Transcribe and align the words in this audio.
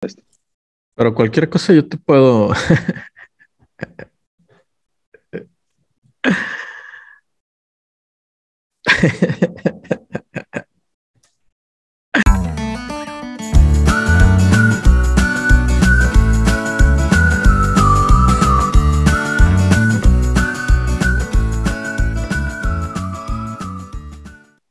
Pero 0.00 1.14
cualquier 1.14 1.48
cosa 1.48 1.72
yo 1.72 1.86
te 1.86 1.96
puedo. 1.98 2.52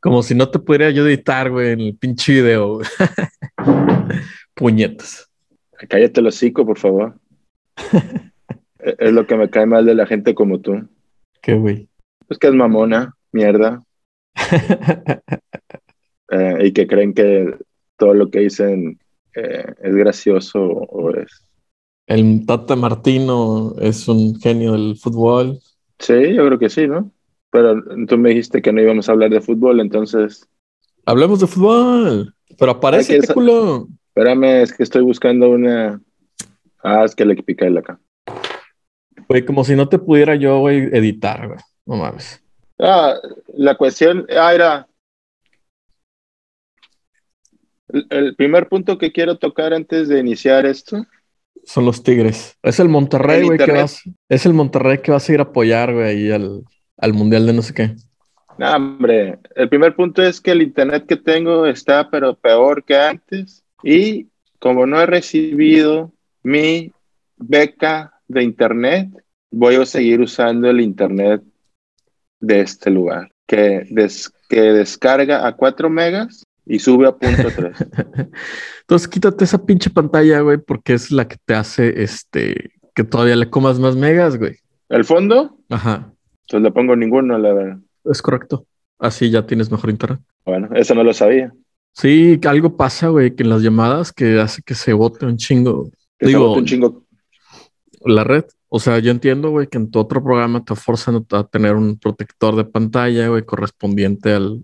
Como 0.02 0.24
si 0.24 0.34
no 0.34 0.50
te 0.50 0.60
pudiera 0.60 0.90
yo 0.92 1.06
editar, 1.06 1.52
güey, 1.52 1.74
en 1.74 1.82
el 1.82 1.96
pinche 1.98 2.34
video. 2.34 2.80
Puñetas. 4.60 5.32
Cállate 5.88 6.20
el 6.20 6.28
hocico, 6.28 6.66
por 6.66 6.78
favor. 6.78 7.18
es 8.80 9.14
lo 9.14 9.26
que 9.26 9.38
me 9.38 9.50
cae 9.50 9.66
mal 9.66 9.86
de 9.86 9.96
la 9.96 10.06
gente 10.06 10.36
como 10.36 10.60
tú. 10.60 10.86
¿Qué, 11.42 11.54
güey? 11.54 11.88
Pues 12.28 12.38
que 12.38 12.48
es 12.48 12.54
mamona, 12.54 13.16
mierda. 13.32 13.84
Eh, 16.32 16.68
y 16.68 16.74
que 16.74 16.86
creen 16.86 17.16
que 17.16 17.58
todo 17.98 18.14
lo 18.14 18.30
que 18.30 18.42
dicen 18.42 19.00
eh, 19.36 19.66
es 19.82 19.96
gracioso 19.96 20.62
o 20.62 21.10
es. 21.10 21.44
El 22.06 22.46
Tata 22.46 22.76
Martino 22.76 23.74
es 23.80 24.08
un 24.08 24.40
genio 24.40 24.74
del 24.74 24.96
fútbol. 24.96 25.58
Sí, 25.98 26.36
yo 26.36 26.46
creo 26.46 26.60
que 26.60 26.70
sí, 26.70 26.88
¿no? 26.88 27.12
Pero 27.50 27.84
tú 28.08 28.20
me 28.20 28.30
dijiste 28.30 28.62
que 28.62 28.72
no 28.72 28.80
íbamos 28.80 29.10
a 29.10 29.14
hablar 29.14 29.32
de 29.32 29.42
fútbol, 29.42 29.80
entonces. 29.80 30.48
Hablemos 31.04 31.40
de 31.40 31.48
fútbol. 31.48 32.36
Pero 32.60 32.72
aparece 32.74 33.16
el 33.16 33.28
culo. 33.28 33.88
Espérame, 34.20 34.64
es 34.64 34.74
que 34.74 34.84
estoy 34.84 35.02
buscando 35.02 35.50
una. 35.50 36.02
Ah, 36.84 37.06
es 37.06 37.16
que 37.16 37.24
le 37.24 37.42
pica 37.42 37.66
el 37.66 37.78
acá. 37.78 38.02
Güey, 39.30 39.46
como 39.46 39.64
si 39.64 39.78
no 39.78 39.88
te 39.88 39.98
pudiera 39.98 40.36
yo, 40.36 40.60
güey, 40.60 40.90
editar, 40.92 41.48
güey. 41.48 41.60
No 41.86 41.96
mames. 41.96 42.44
Ah, 42.80 43.16
la 43.54 43.76
cuestión. 43.76 44.26
Ah, 44.38 44.54
era. 44.54 44.90
El, 47.88 48.36
primer 48.36 48.68
punto 48.68 48.98
que 48.98 49.14
quiero 49.14 49.38
tocar 49.38 49.74
antes 49.74 50.10
de 50.10 50.20
iniciar 50.20 50.66
esto. 50.66 51.06
Son 51.64 51.86
los 51.86 52.04
Tigres. 52.04 52.58
Es 52.62 52.82
el 52.82 52.90
Monterrey, 52.90 53.46
güey, 53.46 53.58
que 53.58 53.72
vas. 53.72 54.02
Es 54.28 54.46
el 54.46 54.54
Monterrey 54.54 54.98
que 54.98 55.12
va 55.12 55.18
a 55.18 55.22
seguir 55.22 55.40
a 55.40 55.44
apoyar, 55.44 55.94
güey, 55.94 56.10
ahí 56.10 56.32
al, 56.32 56.66
al 56.98 57.14
mundial 57.14 57.46
de 57.46 57.54
no 57.54 57.62
sé 57.62 57.74
qué. 57.74 57.96
No, 58.58 58.76
hombre, 58.76 59.40
el 59.56 59.70
primer 59.70 59.96
punto 59.96 60.22
es 60.22 60.42
que 60.42 60.52
el 60.52 60.62
internet 60.62 61.06
que 61.08 61.16
tengo 61.16 61.66
está 61.66 62.10
pero 62.10 62.36
peor 62.36 62.84
que 62.84 62.98
antes 62.98 63.59
y 63.84 64.28
como 64.60 64.86
no 64.86 65.00
he 65.02 65.06
recibido 65.06 66.12
mi 66.44 66.92
beca 67.38 68.14
de 68.28 68.44
internet, 68.44 69.10
voy 69.52 69.76
a 69.76 69.86
seguir 69.86 70.22
usando 70.22 70.70
el 70.70 70.82
internet 70.82 71.42
de 72.40 72.62
este 72.62 72.90
lugar, 72.90 73.32
que, 73.48 73.88
que 74.50 74.62
descarga 74.62 75.48
a 75.48 75.56
4 75.56 75.90
megas 75.90 76.44
y 76.66 76.80
sube 76.80 77.08
a 77.08 77.12
punto 77.12 77.50
3. 77.56 77.76
Entonces 78.82 79.08
quítate 79.08 79.44
esa 79.44 79.66
pinche 79.66 79.90
pantalla, 79.90 80.40
güey, 80.42 80.58
porque 80.58 80.94
es 80.94 81.12
la 81.12 81.28
que 81.28 81.38
te 81.46 81.56
hace 81.56 82.04
este 82.04 82.72
que 82.96 83.04
todavía 83.04 83.36
le 83.36 83.50
comas 83.50 83.80
más 83.80 83.96
megas, 83.96 84.38
güey. 84.38 84.58
¿El 84.90 85.06
fondo? 85.06 85.58
Ajá. 85.70 86.12
Entonces 86.48 86.64
le 86.64 86.72
pongo 86.72 86.96
ninguno, 86.96 87.38
la 87.38 87.54
verdad. 87.54 87.78
Es 88.06 88.22
correcto. 88.22 88.66
Así 88.98 89.30
ya 89.30 89.46
tienes 89.46 89.72
mejor 89.72 89.90
internet. 89.90 90.20
Bueno, 90.46 90.70
eso 90.74 90.96
no 90.96 91.04
lo 91.04 91.14
sabía. 91.14 91.54
Sí, 91.94 92.40
que 92.42 92.48
algo 92.48 92.78
pasa, 92.78 93.10
güey, 93.10 93.36
que 93.36 93.44
en 93.44 93.50
las 93.50 93.62
llamadas 93.62 94.14
que 94.14 94.40
hace 94.40 94.62
que 94.62 94.76
se 94.76 94.94
bote 94.94 95.26
un 95.26 95.38
chingo. 95.38 95.92
Digo, 96.20 96.54
un 96.54 96.66
chingo. 96.66 97.04
La 98.06 98.24
red. 98.24 98.46
O 98.70 98.80
sea, 98.80 99.00
yo 99.00 99.12
entiendo, 99.12 99.50
güey, 99.50 99.68
que 99.68 99.78
en 99.78 99.90
tu 99.90 100.00
otro 100.00 100.24
programa 100.24 100.64
te 100.64 100.76
forzan 100.76 101.26
a 101.32 101.44
tener 101.46 101.76
un 101.76 101.98
protector 101.98 102.56
de 102.56 102.66
pantalla, 102.66 103.28
güey, 103.28 103.44
correspondiente 103.44 104.34
al. 104.34 104.64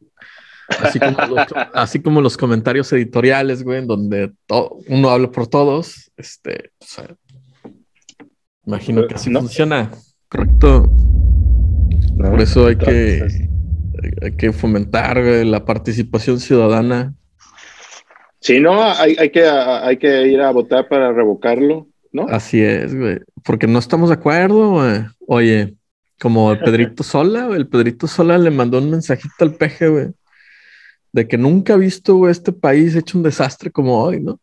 Así 0.68 1.00
como, 1.00 1.18
los, 1.28 1.47
así 1.74 2.02
como 2.02 2.22
los 2.22 2.38
comentarios 2.38 2.91
editoriales, 2.94 3.64
güey, 3.64 3.80
en 3.80 3.88
donde 3.88 4.31
uno 4.88 5.09
habla 5.09 5.31
por 5.31 5.47
todos. 5.47 6.12
Este, 6.16 6.72
o 6.80 6.85
sea, 6.85 7.16
imagino 8.66 9.08
que 9.08 9.16
así 9.16 9.31
funciona. 9.31 9.91
Correcto. 10.30 10.90
Por 12.18 12.41
eso 12.41 12.68
hay 12.68 12.78
que, 12.78 13.50
hay 14.22 14.36
que 14.36 14.52
fomentar 14.52 15.18
la 15.18 15.66
participación 15.66 16.40
ciudadana. 16.40 17.14
Sí, 18.40 18.60
no, 18.60 18.84
hay, 18.84 19.16
hay, 19.18 19.30
que, 19.32 19.44
hay 19.44 19.98
que 19.98 20.28
ir 20.28 20.42
a 20.42 20.52
votar 20.52 20.88
para 20.88 21.12
revocarlo, 21.12 21.88
¿no? 22.12 22.28
Así 22.28 22.62
es, 22.62 22.96
güey. 22.96 23.20
Porque 23.44 23.68
no 23.68 23.80
estamos 23.80 24.10
de 24.10 24.16
acuerdo, 24.16 24.72
güey. 24.72 25.02
Oye, 25.28 25.76
como 26.20 26.52
el 26.52 26.60
Pedrito 26.60 27.04
Sola, 27.04 27.48
el 27.56 27.68
Pedrito 27.68 28.08
Sola 28.08 28.38
le 28.38 28.52
mandó 28.52 28.78
un 28.78 28.90
mensajito 28.90 29.34
al 29.40 29.56
peje, 29.56 29.88
güey, 29.88 30.08
de 31.12 31.28
que 31.28 31.38
nunca 31.38 31.74
ha 31.74 31.78
visto 31.78 32.30
este 32.30 32.52
país 32.52 32.96
hecho 32.96 33.18
un 33.18 33.24
desastre 33.24 33.72
como 33.72 34.02
hoy, 34.04 34.22
¿no? 34.22 34.40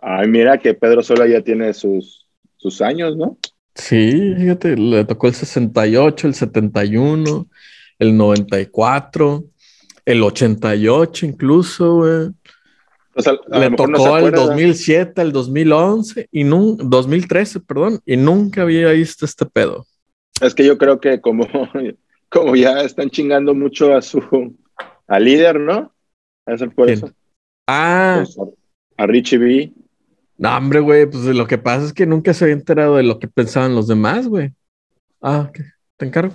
Ay, 0.00 0.28
mira 0.28 0.58
que 0.58 0.72
Pedro 0.74 1.02
Sola 1.02 1.26
ya 1.26 1.42
tiene 1.42 1.74
sus, 1.74 2.26
sus 2.56 2.80
años, 2.80 3.16
¿no? 3.16 3.38
Sí, 3.74 4.34
fíjate, 4.38 4.76
le 4.76 5.04
tocó 5.04 5.26
el 5.26 5.34
68, 5.34 6.28
el 6.28 6.34
71, 6.34 7.46
el 7.98 8.16
94, 8.16 9.44
el 10.04 10.22
88 10.22 11.26
incluso, 11.26 11.94
güey. 11.96 12.30
le 13.48 13.70
tocó 13.70 14.18
el 14.18 14.32
2007, 14.32 15.22
el 15.22 15.32
2011 15.32 16.28
y 16.30 16.44
no, 16.44 16.76
2013, 16.76 17.60
perdón, 17.60 18.00
y 18.04 18.16
nunca 18.16 18.62
había 18.62 18.90
visto 18.92 19.24
este 19.24 19.46
pedo. 19.46 19.86
Es 20.40 20.54
que 20.54 20.64
yo 20.64 20.76
creo 20.78 21.00
que 21.00 21.20
como, 21.20 21.46
como 22.28 22.56
ya 22.56 22.82
están 22.82 23.10
chingando 23.10 23.54
mucho 23.54 23.94
a 23.94 24.02
su 24.02 24.20
al 25.06 25.24
líder, 25.24 25.60
¿no? 25.60 25.92
Es 26.46 26.62
por 26.74 26.90
eso. 26.90 27.10
Ah. 27.66 28.24
Pues, 28.24 28.36
a 28.96 29.06
Richie 29.06 29.38
B. 29.38 29.72
No, 30.38 30.56
hombre, 30.56 30.80
güey, 30.80 31.06
pues 31.06 31.24
lo 31.24 31.46
que 31.46 31.58
pasa 31.58 31.86
es 31.86 31.92
que 31.92 32.06
nunca 32.06 32.34
se 32.34 32.44
había 32.44 32.54
enterado 32.54 32.96
de 32.96 33.02
lo 33.02 33.18
que 33.18 33.28
pensaban 33.28 33.74
los 33.74 33.88
demás, 33.88 34.28
güey. 34.28 34.52
Ah, 35.20 35.46
ok, 35.48 35.60
te 35.96 36.06
encargo. 36.06 36.34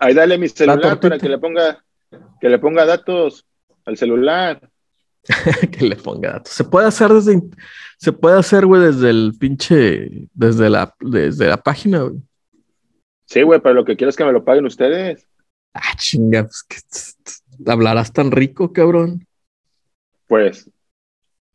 Ahí, 0.00 0.14
dale 0.14 0.38
mi 0.38 0.48
celular 0.48 0.98
para 0.98 1.18
que 1.18 1.28
le 1.28 1.38
ponga, 1.38 1.84
que 2.40 2.48
le 2.48 2.58
ponga 2.58 2.86
datos 2.86 3.44
al 3.84 3.96
celular. 3.96 4.70
que 5.72 5.84
le 5.84 5.96
ponga 5.96 6.32
datos. 6.32 6.52
Se 6.52 6.64
puede 6.64 6.86
hacer 6.86 7.10
desde, 7.10 7.42
se 7.98 8.12
puede 8.12 8.38
hacer, 8.38 8.66
güey, 8.66 8.82
desde 8.82 9.10
el 9.10 9.34
pinche, 9.38 10.28
desde 10.32 10.70
la, 10.70 10.94
desde 11.00 11.48
la 11.48 11.58
página, 11.58 12.02
güey. 12.02 12.16
Sí, 13.26 13.42
güey, 13.42 13.60
pero 13.60 13.74
lo 13.74 13.84
que 13.84 13.96
quiero 13.96 14.10
es 14.10 14.16
que 14.16 14.24
me 14.24 14.32
lo 14.32 14.44
paguen 14.44 14.66
ustedes. 14.66 15.26
Ah, 15.74 15.94
chinga, 15.96 16.44
pues 16.44 16.62
que 16.62 17.70
hablarás 17.70 18.12
tan 18.12 18.30
rico, 18.30 18.72
cabrón. 18.72 19.26
Pues 20.26 20.70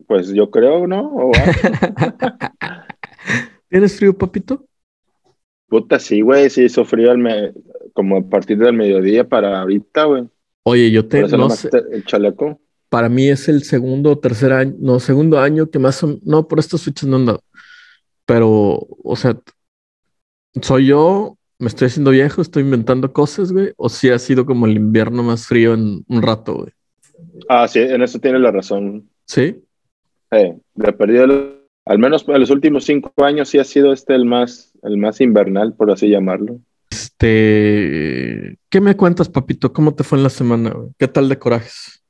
pues 0.09 0.33
yo 0.33 0.49
creo, 0.49 0.87
¿no? 0.87 1.29
¿Tienes 3.69 3.95
frío, 3.95 4.17
papito? 4.17 4.65
Puta, 5.67 5.99
sí, 5.99 6.21
güey, 6.21 6.49
sí 6.49 6.63
hizo 6.63 6.83
frío 6.83 7.11
como 7.93 8.17
a 8.17 8.21
partir 8.21 8.57
del 8.57 8.73
mediodía 8.73 9.27
para 9.27 9.61
ahorita, 9.61 10.05
güey. 10.05 10.27
Oye, 10.63 10.91
yo 10.91 11.07
te 11.07 11.21
no 11.27 11.49
sé, 11.49 11.69
el 11.91 12.05
chaleco. 12.05 12.59
Para 12.89 13.09
mí 13.09 13.27
es 13.27 13.47
el 13.47 13.63
segundo 13.63 14.11
o 14.11 14.19
tercer 14.19 14.51
año, 14.51 14.75
no, 14.79 14.99
segundo 14.99 15.39
año 15.39 15.69
que 15.69 15.79
más, 15.79 16.03
no, 16.23 16.47
por 16.47 16.59
estas 16.59 16.83
fechas 16.83 17.07
no 17.07 17.17
ando. 17.17 17.43
Pero, 18.25 18.87
o 19.03 19.15
sea, 19.15 19.39
soy 20.61 20.87
yo, 20.87 21.37
me 21.59 21.67
estoy 21.67 21.87
haciendo 21.87 22.11
viejo, 22.11 22.41
estoy 22.41 22.63
inventando 22.63 23.11
cosas, 23.11 23.51
güey, 23.51 23.73
o 23.77 23.89
si 23.89 24.09
ha 24.09 24.17
sido 24.17 24.45
como 24.45 24.65
el 24.65 24.77
invierno 24.77 25.23
más 25.23 25.45
frío 25.45 25.73
en 25.73 26.03
un 26.07 26.21
rato, 26.21 26.55
güey. 26.55 26.71
Ah, 27.47 27.67
sí, 27.67 27.79
en 27.79 28.01
eso 28.01 28.19
tienes 28.19 28.41
la 28.41 28.51
razón. 28.51 29.09
Sí. 29.25 29.61
Eh, 30.31 30.57
le 30.75 30.93
perdido, 30.93 31.25
al 31.85 31.99
menos 31.99 32.25
en 32.27 32.39
los 32.39 32.49
últimos 32.49 32.85
cinco 32.85 33.11
años 33.23 33.49
sí 33.49 33.59
ha 33.59 33.63
sido 33.63 33.91
este 33.91 34.15
el 34.15 34.25
más, 34.25 34.73
el 34.83 34.97
más 34.97 35.21
invernal, 35.21 35.73
por 35.73 35.91
así 35.91 36.09
llamarlo. 36.09 36.59
Este, 37.21 38.57
¿qué 38.69 38.79
me 38.79 38.95
cuentas, 38.95 39.27
papito? 39.27 39.73
¿Cómo 39.73 39.93
te 39.93 40.05
fue 40.05 40.17
en 40.17 40.23
la 40.23 40.29
semana? 40.29 40.73
¿Qué 40.97 41.07
tal 41.07 41.27
de 41.27 41.37
corajes? 41.37 42.01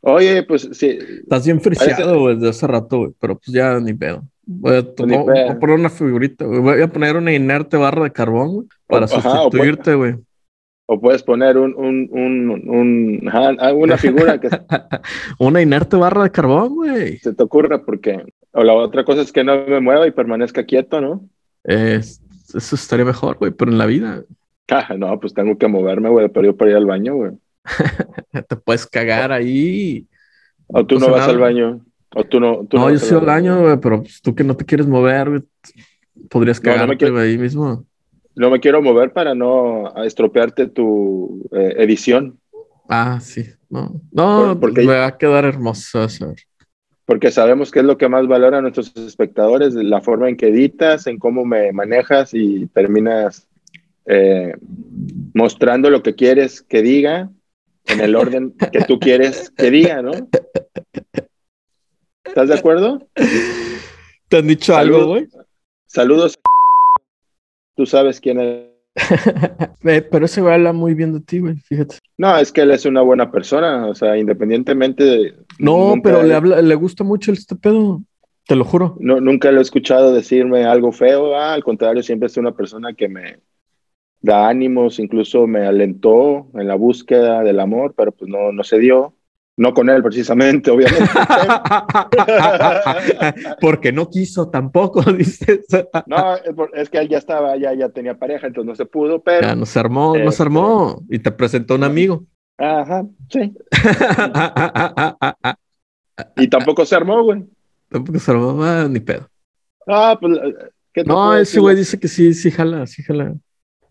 Oye, 0.00 0.44
pues 0.44 0.68
sí. 0.72 0.96
Estás 1.22 1.44
bien 1.44 1.60
friseado 1.60 2.28
desde 2.28 2.50
hace 2.50 2.66
rato, 2.68 2.98
güey, 2.98 3.10
pero 3.18 3.36
pues 3.36 3.52
ya 3.52 3.80
ni 3.80 3.94
pedo. 3.94 4.22
Voy 4.46 4.76
a, 4.76 4.94
poner 4.94 5.78
una 5.78 5.90
figurita, 5.90 6.44
Voy 6.44 6.80
a 6.80 6.86
poner 6.86 7.16
una 7.16 7.34
inerte 7.34 7.76
barra 7.76 8.04
de 8.04 8.12
carbón, 8.12 8.68
para 8.86 9.08
sustituirte, 9.08 9.94
güey. 9.94 10.14
O 10.86 11.00
puedes 11.00 11.24
poner 11.24 11.56
un, 11.56 11.74
un, 11.74 12.08
un, 12.12 13.30
ah, 13.32 13.72
una 13.72 13.96
figura 13.96 14.38
que... 14.38 14.50
una 15.40 15.62
inerte 15.62 15.96
barra 15.96 16.24
de 16.24 16.30
carbón, 16.30 16.76
güey. 16.76 17.18
Se 17.18 17.32
te 17.32 17.42
ocurra 17.42 17.82
porque... 17.82 18.22
O 18.52 18.62
la 18.62 18.74
otra 18.74 19.02
cosa 19.04 19.22
es 19.22 19.32
que 19.32 19.42
no 19.42 19.66
me 19.66 19.80
mueva 19.80 20.06
y 20.06 20.12
permanezca 20.12 20.64
quieto, 20.64 21.00
¿no? 21.00 21.28
eso 21.64 22.20
estaría 22.76 23.06
mejor, 23.06 23.38
güey, 23.38 23.50
pero 23.50 23.72
en 23.72 23.78
la 23.78 23.86
vida. 23.86 24.22
Ah, 24.70 24.94
no, 24.96 25.18
pues 25.20 25.34
tengo 25.34 25.56
que 25.58 25.68
moverme, 25.68 26.08
güey, 26.08 26.28
para 26.28 26.48
ir, 26.48 26.56
para 26.56 26.70
ir 26.70 26.76
al 26.76 26.86
baño, 26.86 27.14
güey. 27.16 27.32
te 28.48 28.56
puedes 28.56 28.86
cagar 28.86 29.32
ahí. 29.32 30.06
O 30.66 30.84
tú 30.86 30.98
no, 30.98 31.10
vas 31.10 31.28
al 31.28 31.38
baño. 31.38 31.84
¿O 32.14 32.24
tú 32.24 32.40
no? 32.40 32.66
Tú 32.66 32.76
no, 32.78 32.88
no 32.88 32.94
yo 32.94 33.20
ver? 33.20 33.30
al 33.30 33.36
año, 33.36 33.60
güey, 33.62 33.76
pero 33.78 34.02
pues, 34.02 34.20
tú 34.22 34.34
que 34.34 34.44
no 34.44 34.56
te 34.56 34.64
quieres 34.64 34.86
mover, 34.86 35.28
güey, 35.28 35.42
podrías 36.30 36.62
no 36.62 36.70
cagarte 36.72 37.20
ahí 37.20 37.36
mismo. 37.38 37.84
No 38.36 38.50
me 38.50 38.58
quiero 38.60 38.82
mover 38.82 39.12
para 39.12 39.34
no 39.34 39.94
estropearte 40.02 40.66
tu 40.66 41.46
eh, 41.52 41.74
edición, 41.78 42.38
Ah, 42.88 43.18
sí. 43.20 43.44
No, 43.70 44.00
no, 44.12 44.46
Por- 44.48 44.60
porque- 44.60 44.82
me 44.82 44.94
va 44.94 45.06
a 45.06 45.18
quedar 45.18 45.44
hermoso. 45.44 46.00
ver. 46.00 46.36
porque 47.06 47.30
sabemos 47.30 47.70
que 47.70 47.80
es 47.80 47.84
lo 47.84 47.98
que 47.98 48.08
más 48.08 48.26
valora 48.26 48.58
a 48.58 48.62
nuestros 48.62 48.94
espectadores, 48.96 49.74
la 49.74 50.00
forma 50.00 50.28
en 50.28 50.36
que 50.36 50.48
editas, 50.48 51.06
en 51.06 51.18
cómo 51.18 51.44
me 51.44 51.72
manejas 51.72 52.32
y 52.32 52.66
terminas 52.68 53.46
eh, 54.06 54.54
mostrando 55.34 55.90
lo 55.90 56.02
que 56.02 56.14
quieres 56.14 56.62
que 56.62 56.82
diga 56.82 57.30
en 57.86 58.00
el 58.00 58.16
orden 58.16 58.52
que 58.72 58.80
tú 58.82 58.98
quieres 58.98 59.50
que 59.56 59.70
diga, 59.70 60.02
¿no? 60.02 60.12
¿Estás 62.24 62.48
de 62.48 62.54
acuerdo? 62.54 63.06
¿Te 64.28 64.38
han 64.38 64.46
dicho 64.46 64.76
algo, 64.76 65.06
güey? 65.06 65.28
Saludos. 65.86 66.38
Tú 67.76 67.86
sabes 67.86 68.20
quién 68.20 68.40
es. 68.40 68.64
Eh, 69.86 70.00
Pero 70.10 70.24
ese 70.24 70.40
güey 70.40 70.54
habla 70.54 70.72
muy 70.72 70.94
bien 70.94 71.12
de 71.12 71.20
ti, 71.20 71.40
güey, 71.40 71.56
fíjate. 71.56 71.98
No, 72.16 72.38
es 72.38 72.50
que 72.52 72.62
él 72.62 72.70
es 72.70 72.86
una 72.86 73.02
buena 73.02 73.30
persona, 73.30 73.86
o 73.86 73.94
sea, 73.94 74.16
independientemente 74.16 75.04
de... 75.04 75.34
No, 75.58 75.96
pero 76.02 76.22
le 76.22 76.32
habla, 76.34 76.62
le 76.62 76.74
gusta 76.74 77.04
mucho 77.04 77.30
este 77.32 77.54
pedo, 77.54 78.00
te 78.46 78.56
lo 78.56 78.64
juro. 78.64 78.96
no- 79.00 79.20
nunca 79.20 79.50
lo 79.52 79.58
he 79.58 79.62
escuchado 79.62 80.12
decirme 80.14 80.64
algo 80.64 80.90
feo, 80.90 81.36
ah, 81.36 81.52
al 81.52 81.62
contrario, 81.62 82.02
siempre 82.02 82.28
es 82.28 82.36
una 82.38 82.52
persona 82.52 82.94
que 82.94 83.08
me 83.08 83.40
da 84.24 84.48
ánimos, 84.48 84.98
incluso 84.98 85.46
me 85.46 85.66
alentó 85.66 86.48
en 86.54 86.66
la 86.66 86.76
búsqueda 86.76 87.42
del 87.42 87.60
amor, 87.60 87.92
pero 87.94 88.10
pues 88.10 88.30
no, 88.30 88.52
no 88.52 88.64
se 88.64 88.78
dio. 88.78 89.14
No 89.56 89.72
con 89.74 89.90
él 89.90 90.02
precisamente, 90.02 90.70
obviamente. 90.70 91.04
Porque 93.60 93.92
no 93.92 94.08
quiso 94.08 94.48
tampoco, 94.48 95.02
dices. 95.12 95.66
no, 96.06 96.36
es 96.72 96.88
que 96.88 96.98
él 96.98 97.08
ya 97.10 97.18
estaba, 97.18 97.54
ya, 97.58 97.74
ya 97.74 97.90
tenía 97.90 98.18
pareja, 98.18 98.46
entonces 98.46 98.66
no 98.66 98.74
se 98.74 98.86
pudo, 98.86 99.22
pero... 99.22 99.46
Ya 99.46 99.54
nos 99.54 99.76
armó, 99.76 100.16
nos 100.16 100.32
Este- 100.34 100.42
armó 100.42 101.02
y 101.10 101.18
te 101.18 101.30
presentó 101.30 101.74
un 101.74 101.84
amigo. 101.84 102.24
Ajá, 102.56 103.04
sí. 103.28 103.52
Y 106.36 106.48
tampoco 106.48 106.86
se 106.86 106.96
armó, 106.96 107.22
güey. 107.24 107.44
Tampoco 107.90 108.18
se 108.18 108.30
armó, 108.30 108.64
ah, 108.64 108.86
ni 108.88 109.00
pedo. 109.00 109.28
Ah, 109.86 110.16
pues... 110.18 110.38
¿qué 110.94 111.04
No, 111.04 111.36
ese 111.36 111.60
güey 111.60 111.76
dice 111.76 112.00
que 112.00 112.08
sí, 112.08 112.32
sí 112.32 112.50
jala, 112.50 112.86
sí 112.86 113.02
jala. 113.02 113.34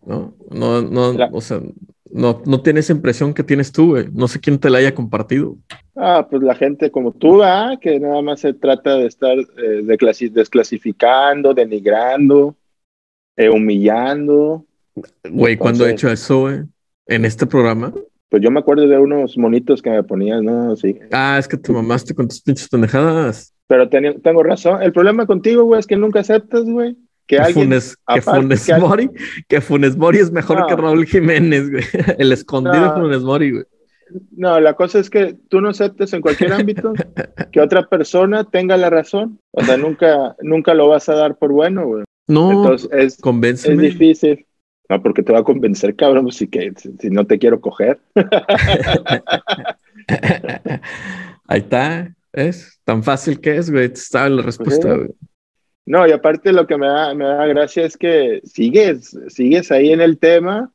No, 0.06 0.34
no, 0.50 0.82
no, 0.82 1.28
o 1.32 1.40
sea, 1.40 1.60
no, 2.10 2.42
no 2.46 2.62
tiene 2.62 2.80
esa 2.80 2.92
impresión 2.92 3.34
que 3.34 3.42
tienes 3.42 3.72
tú, 3.72 3.90
güey. 3.90 4.06
No 4.12 4.28
sé 4.28 4.40
quién 4.40 4.58
te 4.58 4.70
la 4.70 4.78
haya 4.78 4.94
compartido. 4.94 5.56
Ah, 5.96 6.26
pues 6.30 6.42
la 6.42 6.54
gente 6.54 6.90
como 6.90 7.12
tú, 7.12 7.42
ah, 7.42 7.76
que 7.80 7.98
nada 7.98 8.20
más 8.22 8.40
se 8.40 8.52
trata 8.52 8.96
de 8.96 9.06
estar 9.06 9.36
eh, 9.38 9.82
declasi- 9.82 10.30
desclasificando, 10.30 11.54
denigrando, 11.54 12.56
eh, 13.36 13.48
humillando. 13.48 14.64
Güey, 15.28 15.56
¿cuándo 15.56 15.86
he 15.86 15.92
hecho 15.92 16.08
eso, 16.10 16.40
güey? 16.42 16.60
En 17.06 17.24
este 17.24 17.46
programa. 17.46 17.92
Pues 18.28 18.42
yo 18.42 18.50
me 18.50 18.60
acuerdo 18.60 18.86
de 18.86 18.98
unos 18.98 19.36
monitos 19.38 19.80
que 19.82 19.90
me 19.90 20.02
ponían, 20.02 20.44
¿no? 20.44 20.74
Sí. 20.76 20.98
Ah, 21.12 21.36
es 21.38 21.46
que 21.46 21.56
te 21.56 21.72
mamaste 21.72 22.14
con 22.14 22.28
tus 22.28 22.40
pinches 22.40 22.68
pendejadas. 22.68 23.52
Pero 23.66 23.88
tengo 23.88 24.42
razón. 24.42 24.82
El 24.82 24.92
problema 24.92 25.26
contigo, 25.26 25.64
güey, 25.64 25.80
es 25.80 25.86
que 25.86 25.96
nunca 25.96 26.20
aceptas, 26.20 26.64
güey, 26.64 26.96
que 27.26 27.38
alguien... 27.38 27.66
Funes, 27.68 27.96
que 27.96 28.02
aparte 28.20 28.40
Funes 28.42 28.66
que 28.66 28.72
alguien- 28.72 28.90
Mori, 28.90 29.10
que 29.48 29.60
Funes 29.60 29.96
Mori 29.96 30.18
es 30.18 30.30
mejor 30.32 30.60
No. 30.60 30.66
que 30.66 30.76
Raúl 30.76 31.06
Jiménez, 31.06 31.70
güey. 31.70 31.84
El 32.18 32.32
escondido 32.32 32.74
No. 32.86 32.94
de 32.94 33.00
Funes 33.00 33.22
Mori, 33.22 33.50
güey. 33.52 33.64
No, 34.36 34.60
la 34.60 34.74
cosa 34.74 34.98
es 34.98 35.08
que 35.10 35.34
tú 35.48 35.60
no 35.60 35.70
aceptes 35.70 36.12
en 36.12 36.20
cualquier 36.20 36.52
ámbito 36.52 36.92
que 37.52 37.60
otra 37.60 37.88
persona 37.88 38.44
tenga 38.44 38.76
la 38.76 38.90
razón. 38.90 39.40
O 39.50 39.64
sea, 39.64 39.76
nunca, 39.76 40.36
nunca 40.42 40.74
lo 40.74 40.88
vas 40.88 41.08
a 41.08 41.14
dar 41.14 41.36
por 41.36 41.50
bueno, 41.52 41.86
güey. 41.86 42.04
No, 42.28 42.50
Entonces 42.52 42.88
es, 42.92 43.18
es 43.66 43.78
difícil. 43.78 44.46
No, 44.88 45.02
porque 45.02 45.22
te 45.22 45.32
va 45.32 45.38
a 45.38 45.44
convencer, 45.44 45.96
cabrón, 45.96 46.30
si, 46.30 46.46
que, 46.46 46.72
si, 46.76 46.90
si 47.00 47.08
no 47.10 47.26
te 47.26 47.38
quiero 47.38 47.60
coger. 47.60 47.98
Ahí 51.46 51.60
está, 51.60 52.14
es 52.32 52.80
tan 52.84 53.02
fácil 53.02 53.40
que 53.40 53.56
es, 53.56 53.70
güey. 53.70 53.86
Estaba 53.86 54.28
la 54.28 54.42
respuesta, 54.42 54.94
güey. 54.94 55.08
No, 55.86 56.06
y 56.06 56.12
aparte 56.12 56.52
lo 56.52 56.66
que 56.66 56.78
me 56.78 56.86
da, 56.86 57.14
me 57.14 57.24
da 57.26 57.46
gracia 57.46 57.84
es 57.84 57.96
que 57.96 58.40
sigues, 58.44 59.16
sigues 59.28 59.70
ahí 59.70 59.92
en 59.92 60.00
el 60.00 60.18
tema. 60.18 60.72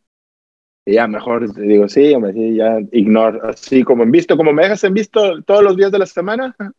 Y 0.85 0.93
ya 0.93 1.07
mejor 1.07 1.51
te 1.53 1.61
digo, 1.61 1.87
sí, 1.89 2.13
hombre, 2.13 2.33
sí, 2.33 2.55
ya 2.55 2.79
ignoro, 2.91 3.47
así 3.47 3.83
como 3.83 4.03
en 4.03 4.11
visto, 4.11 4.37
como 4.37 4.53
me 4.53 4.63
dejas 4.63 4.83
en 4.83 4.93
visto 4.93 5.41
todos 5.43 5.63
los 5.63 5.75
días 5.77 5.91
de 5.91 5.99
la 5.99 6.05
semana. 6.05 6.55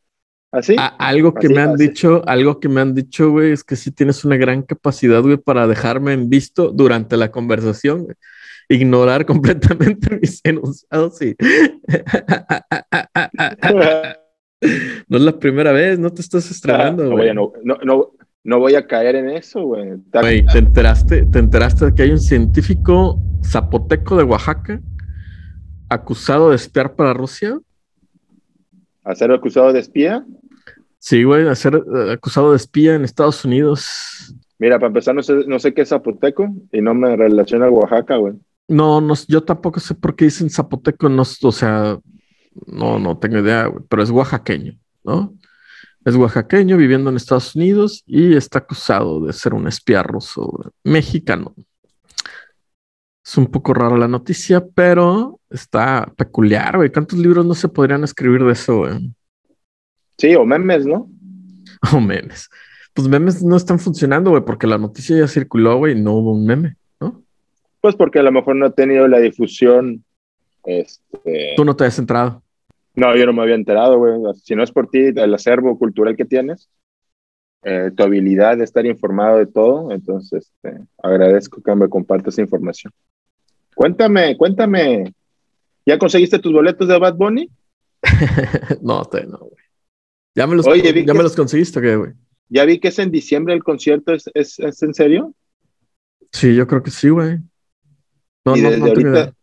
Así. 0.53 0.75
A- 0.77 0.97
algo 0.99 1.32
que 1.32 1.47
Así, 1.47 1.55
me 1.55 1.61
han 1.61 1.75
así. 1.75 1.87
dicho, 1.88 2.23
algo 2.27 2.59
que 2.59 2.69
me 2.69 2.81
han 2.81 2.93
dicho, 2.93 3.31
güey, 3.31 3.53
es 3.53 3.62
que 3.62 3.77
sí 3.77 3.93
tienes 3.93 4.25
una 4.25 4.37
gran 4.37 4.62
capacidad, 4.62 5.23
güey, 5.23 5.37
para 5.37 5.69
dejarme 5.69 6.12
en 6.12 6.29
visto 6.29 6.73
durante 6.73 7.17
la 7.17 7.31
conversación, 7.31 8.03
güey. 8.03 8.17
Ignorar 8.69 9.26
completamente 9.26 10.19
mis 10.21 10.41
enunciados 10.43 11.23
y 11.23 11.37
no 15.09 15.17
es 15.17 15.23
la 15.23 15.39
primera 15.39 15.73
vez, 15.73 15.99
no 15.99 16.11
te 16.11 16.21
estás 16.21 16.51
estrenando, 16.51 17.05
no, 17.05 17.11
güey. 17.11 17.21
voy 17.21 17.29
a, 17.29 17.35
no, 17.35 17.53
no, 17.62 17.79
no, 17.83 18.11
no 18.45 18.59
voy 18.59 18.75
a 18.75 18.87
caer 18.87 19.17
en 19.17 19.31
eso, 19.31 19.62
güey. 19.62 19.99
¿te 20.11 20.59
enteraste, 20.59 21.27
te 21.27 21.39
enteraste 21.39 21.87
de 21.87 21.95
que 21.95 22.03
hay 22.03 22.11
un 22.11 22.21
científico 22.21 23.21
zapoteco 23.45 24.17
de 24.17 24.25
Oaxaca 24.25 24.81
acusado 25.89 26.51
de 26.51 26.57
espiar 26.57 26.95
para 26.95 27.12
Rusia? 27.12 27.59
¿A 29.05 29.15
ser 29.15 29.33
acusado 29.33 29.73
de 29.73 29.81
espía? 29.81 30.25
Sí, 30.99 31.25
güey, 31.25 31.55
ser 31.57 31.75
eh, 31.75 32.12
acusado 32.12 32.51
de 32.51 32.57
espía 32.57 32.95
en 32.95 33.05
Estados 33.05 33.45
Unidos. 33.45 34.35
Mira, 34.59 34.79
para 34.79 34.89
empezar, 34.89 35.15
no 35.15 35.23
sé, 35.23 35.47
no 35.47 35.59
sé 35.59 35.73
qué 35.73 35.83
es 35.83 35.89
zapoteco 35.89 36.55
y 36.71 36.83
no 36.83 36.95
me 36.95 37.17
relaciona 37.17 37.67
a 37.67 37.71
Oaxaca, 37.71 38.17
güey. 38.17 38.35
No, 38.69 39.01
no, 39.01 39.15
yo 39.27 39.43
tampoco 39.43 39.81
sé 39.81 39.95
por 39.95 40.15
qué 40.15 40.27
dicen 40.27 40.49
zapoteco, 40.49 41.09
no, 41.09 41.23
o 41.23 41.53
sea, 41.53 41.99
no, 42.67 42.99
no 42.99 43.19
tengo 43.19 43.38
idea, 43.38 43.67
güey, 43.67 43.85
pero 43.88 44.02
es 44.02 44.11
oaxaqueño, 44.11 44.79
¿no? 45.05 45.35
Es 46.05 46.14
oaxaqueño 46.14 46.76
viviendo 46.76 47.11
en 47.11 47.17
Estados 47.17 47.55
Unidos 47.55 48.02
y 48.06 48.35
está 48.35 48.61
acusado 48.61 49.25
de 49.26 49.32
ser 49.32 49.55
un 49.55 49.69
espía 49.69 50.02
ruso 50.02 50.73
mexicano. 50.82 51.55
Es 53.25 53.37
un 53.37 53.47
poco 53.47 53.75
rara 53.75 53.97
la 53.99 54.08
noticia, 54.08 54.64
pero 54.75 55.38
está 55.50 56.11
peculiar, 56.17 56.79
güey. 56.79 56.91
¿Cuántos 56.91 57.19
libros 57.19 57.44
no 57.44 57.55
se 57.55 57.69
podrían 57.69 58.02
escribir 58.02 58.43
de 58.44 58.52
eso, 58.52 58.79
güey? 58.79 59.12
Sí, 60.17 60.35
o 60.35 60.44
memes, 60.44 60.87
¿no? 60.87 61.08
Oh, 61.94 62.00
memes. 62.00 62.50
Pues 62.93 63.08
memes 63.08 63.43
no 63.43 63.56
están 63.56 63.79
funcionando, 63.79 64.30
güey, 64.30 64.45
porque 64.45 64.66
la 64.66 64.76
noticia 64.76 65.16
ya 65.16 65.28
circuló, 65.28 65.76
güey, 65.76 65.97
y 65.97 66.00
no 66.00 66.12
hubo 66.14 66.33
un 66.33 66.45
meme, 66.45 66.76
¿no? 67.00 67.23
Pues 67.80 67.95
porque 67.95 68.19
a 68.19 68.23
lo 68.23 68.33
mejor 68.33 68.57
no 68.57 68.66
ha 68.66 68.71
tenido 68.71 69.07
la 69.09 69.19
difusión. 69.19 70.04
Este... 70.64 71.55
Tú 71.57 71.64
no 71.64 71.75
te 71.75 71.85
has 71.85 71.99
entrado. 71.99 72.43
No, 72.95 73.17
yo 73.17 73.25
no 73.26 73.33
me 73.33 73.43
había 73.43 73.55
enterado, 73.55 73.99
güey. 73.99 74.14
Si 74.43 74.55
no 74.55 74.62
es 74.62 74.73
por 74.73 74.88
ti, 74.88 74.99
el 75.14 75.35
acervo 75.35 75.79
cultural 75.79 76.17
que 76.17 76.25
tienes, 76.25 76.69
eh, 77.62 77.90
tu 77.97 78.02
habilidad 78.02 78.59
de 78.59 78.64
estar 78.64 78.85
informado 78.87 79.38
de 79.38 79.47
todo, 79.47 79.93
entonces 79.93 80.50
este, 80.62 80.81
agradezco 81.02 81.62
que 81.62 81.75
me 81.75 81.88
compartas 81.88 82.35
esa 82.35 82.43
información. 82.43 82.93
Cuéntame, 83.75 84.37
cuéntame. 84.37 85.14
¿Ya 85.87 85.99
conseguiste 85.99 86.38
tus 86.38 86.52
boletos 86.52 86.88
de 86.88 86.99
Bad 86.99 87.14
Bunny? 87.14 87.50
no, 88.83 89.05
te, 89.05 89.26
no, 89.26 89.38
güey. 89.38 89.64
¿Ya 90.35 90.47
me 90.47 90.57
los, 90.57 90.67
Oye, 90.67 90.83
¿ya 90.83 90.93
que- 90.93 91.14
me 91.14 91.23
los 91.23 91.37
conseguiste, 91.37 91.81
qué, 91.81 91.97
güey? 91.97 92.12
Ya 92.49 92.64
vi 92.64 92.81
que 92.81 92.88
es 92.88 92.99
en 92.99 93.12
diciembre 93.12 93.55
el 93.55 93.62
concierto, 93.62 94.12
¿es, 94.12 94.29
es, 94.35 94.59
es 94.59 94.83
en 94.83 94.93
serio? 94.93 95.35
Sí, 96.33 96.55
yo 96.55 96.67
creo 96.67 96.83
que 96.83 96.90
sí, 96.90 97.09
güey. 97.09 97.38
No, 98.45 98.57
y, 98.57 98.62
no, 98.62 98.71
desde 98.71 98.81
no 98.81 98.87
ahorita. 98.87 99.35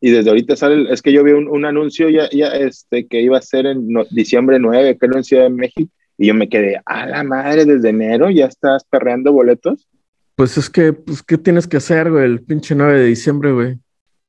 Y 0.00 0.10
desde 0.10 0.30
ahorita 0.30 0.56
sale, 0.56 0.92
es 0.92 1.02
que 1.02 1.12
yo 1.12 1.24
vi 1.24 1.32
un, 1.32 1.48
un 1.48 1.64
anuncio 1.64 2.08
ya, 2.08 2.28
ya 2.30 2.48
este, 2.48 3.06
que 3.06 3.20
iba 3.20 3.38
a 3.38 3.42
ser 3.42 3.66
en 3.66 3.88
no- 3.88 4.04
diciembre 4.10 4.58
9, 4.58 4.96
creo 4.98 5.16
en 5.16 5.24
Ciudad 5.24 5.44
de 5.44 5.50
México, 5.50 5.90
y 6.16 6.26
yo 6.28 6.34
me 6.34 6.48
quedé, 6.48 6.80
a 6.86 7.06
la 7.06 7.22
madre, 7.24 7.64
desde 7.64 7.88
enero 7.90 8.30
ya 8.30 8.46
estás 8.46 8.84
perreando 8.84 9.32
boletos. 9.32 9.88
Pues 10.36 10.56
es 10.56 10.70
que, 10.70 10.92
pues, 10.92 11.22
¿qué 11.22 11.36
tienes 11.38 11.66
que 11.66 11.78
hacer, 11.78 12.10
güey? 12.10 12.24
El 12.24 12.42
pinche 12.42 12.74
9 12.74 13.00
de 13.00 13.06
diciembre, 13.06 13.52
güey. 13.52 13.76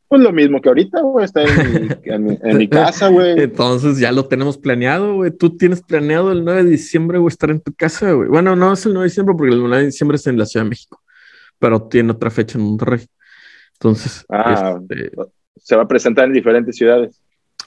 Pues 0.08 0.22
lo 0.24 0.32
mismo 0.32 0.60
que 0.60 0.70
ahorita, 0.70 1.02
güey, 1.02 1.24
está 1.26 1.44
en 1.44 1.50
mi, 1.84 1.88
en 2.04 2.24
mi- 2.24 2.38
en 2.42 2.58
mi 2.58 2.68
casa, 2.68 3.10
güey. 3.10 3.36
Entonces 3.44 4.00
ya 4.00 4.12
lo 4.12 4.26
tenemos 4.26 4.58
planeado, 4.58 5.14
güey. 5.18 5.30
Tú 5.30 5.56
tienes 5.56 5.84
planeado 5.84 6.32
el 6.32 6.44
9 6.44 6.64
de 6.64 6.70
diciembre, 6.72 7.20
güey, 7.20 7.32
estar 7.32 7.52
en 7.52 7.62
tu 7.62 7.72
casa, 7.76 8.12
güey. 8.14 8.28
Bueno, 8.28 8.56
no 8.56 8.74
es 8.74 8.84
el 8.88 8.94
9 8.94 9.04
de 9.04 9.10
diciembre 9.12 9.36
porque 9.38 9.54
el 9.54 9.60
9 9.60 9.78
de 9.78 9.86
diciembre 9.86 10.16
es 10.16 10.26
en 10.26 10.40
la 10.40 10.48
Ciudad 10.48 10.66
de 10.66 10.70
México, 10.72 11.00
pero 11.60 11.84
tiene 11.84 12.12
otra 12.12 12.32
fecha 12.32 12.58
en 12.58 12.64
Monterrey. 12.66 13.06
Entonces, 13.74 14.26
Ah. 14.30 14.80
este, 14.82 15.12
Se 15.62 15.76
va 15.76 15.84
a 15.84 15.88
presentar 15.88 16.26
en 16.26 16.34
diferentes 16.34 16.76
ciudades. 16.76 17.22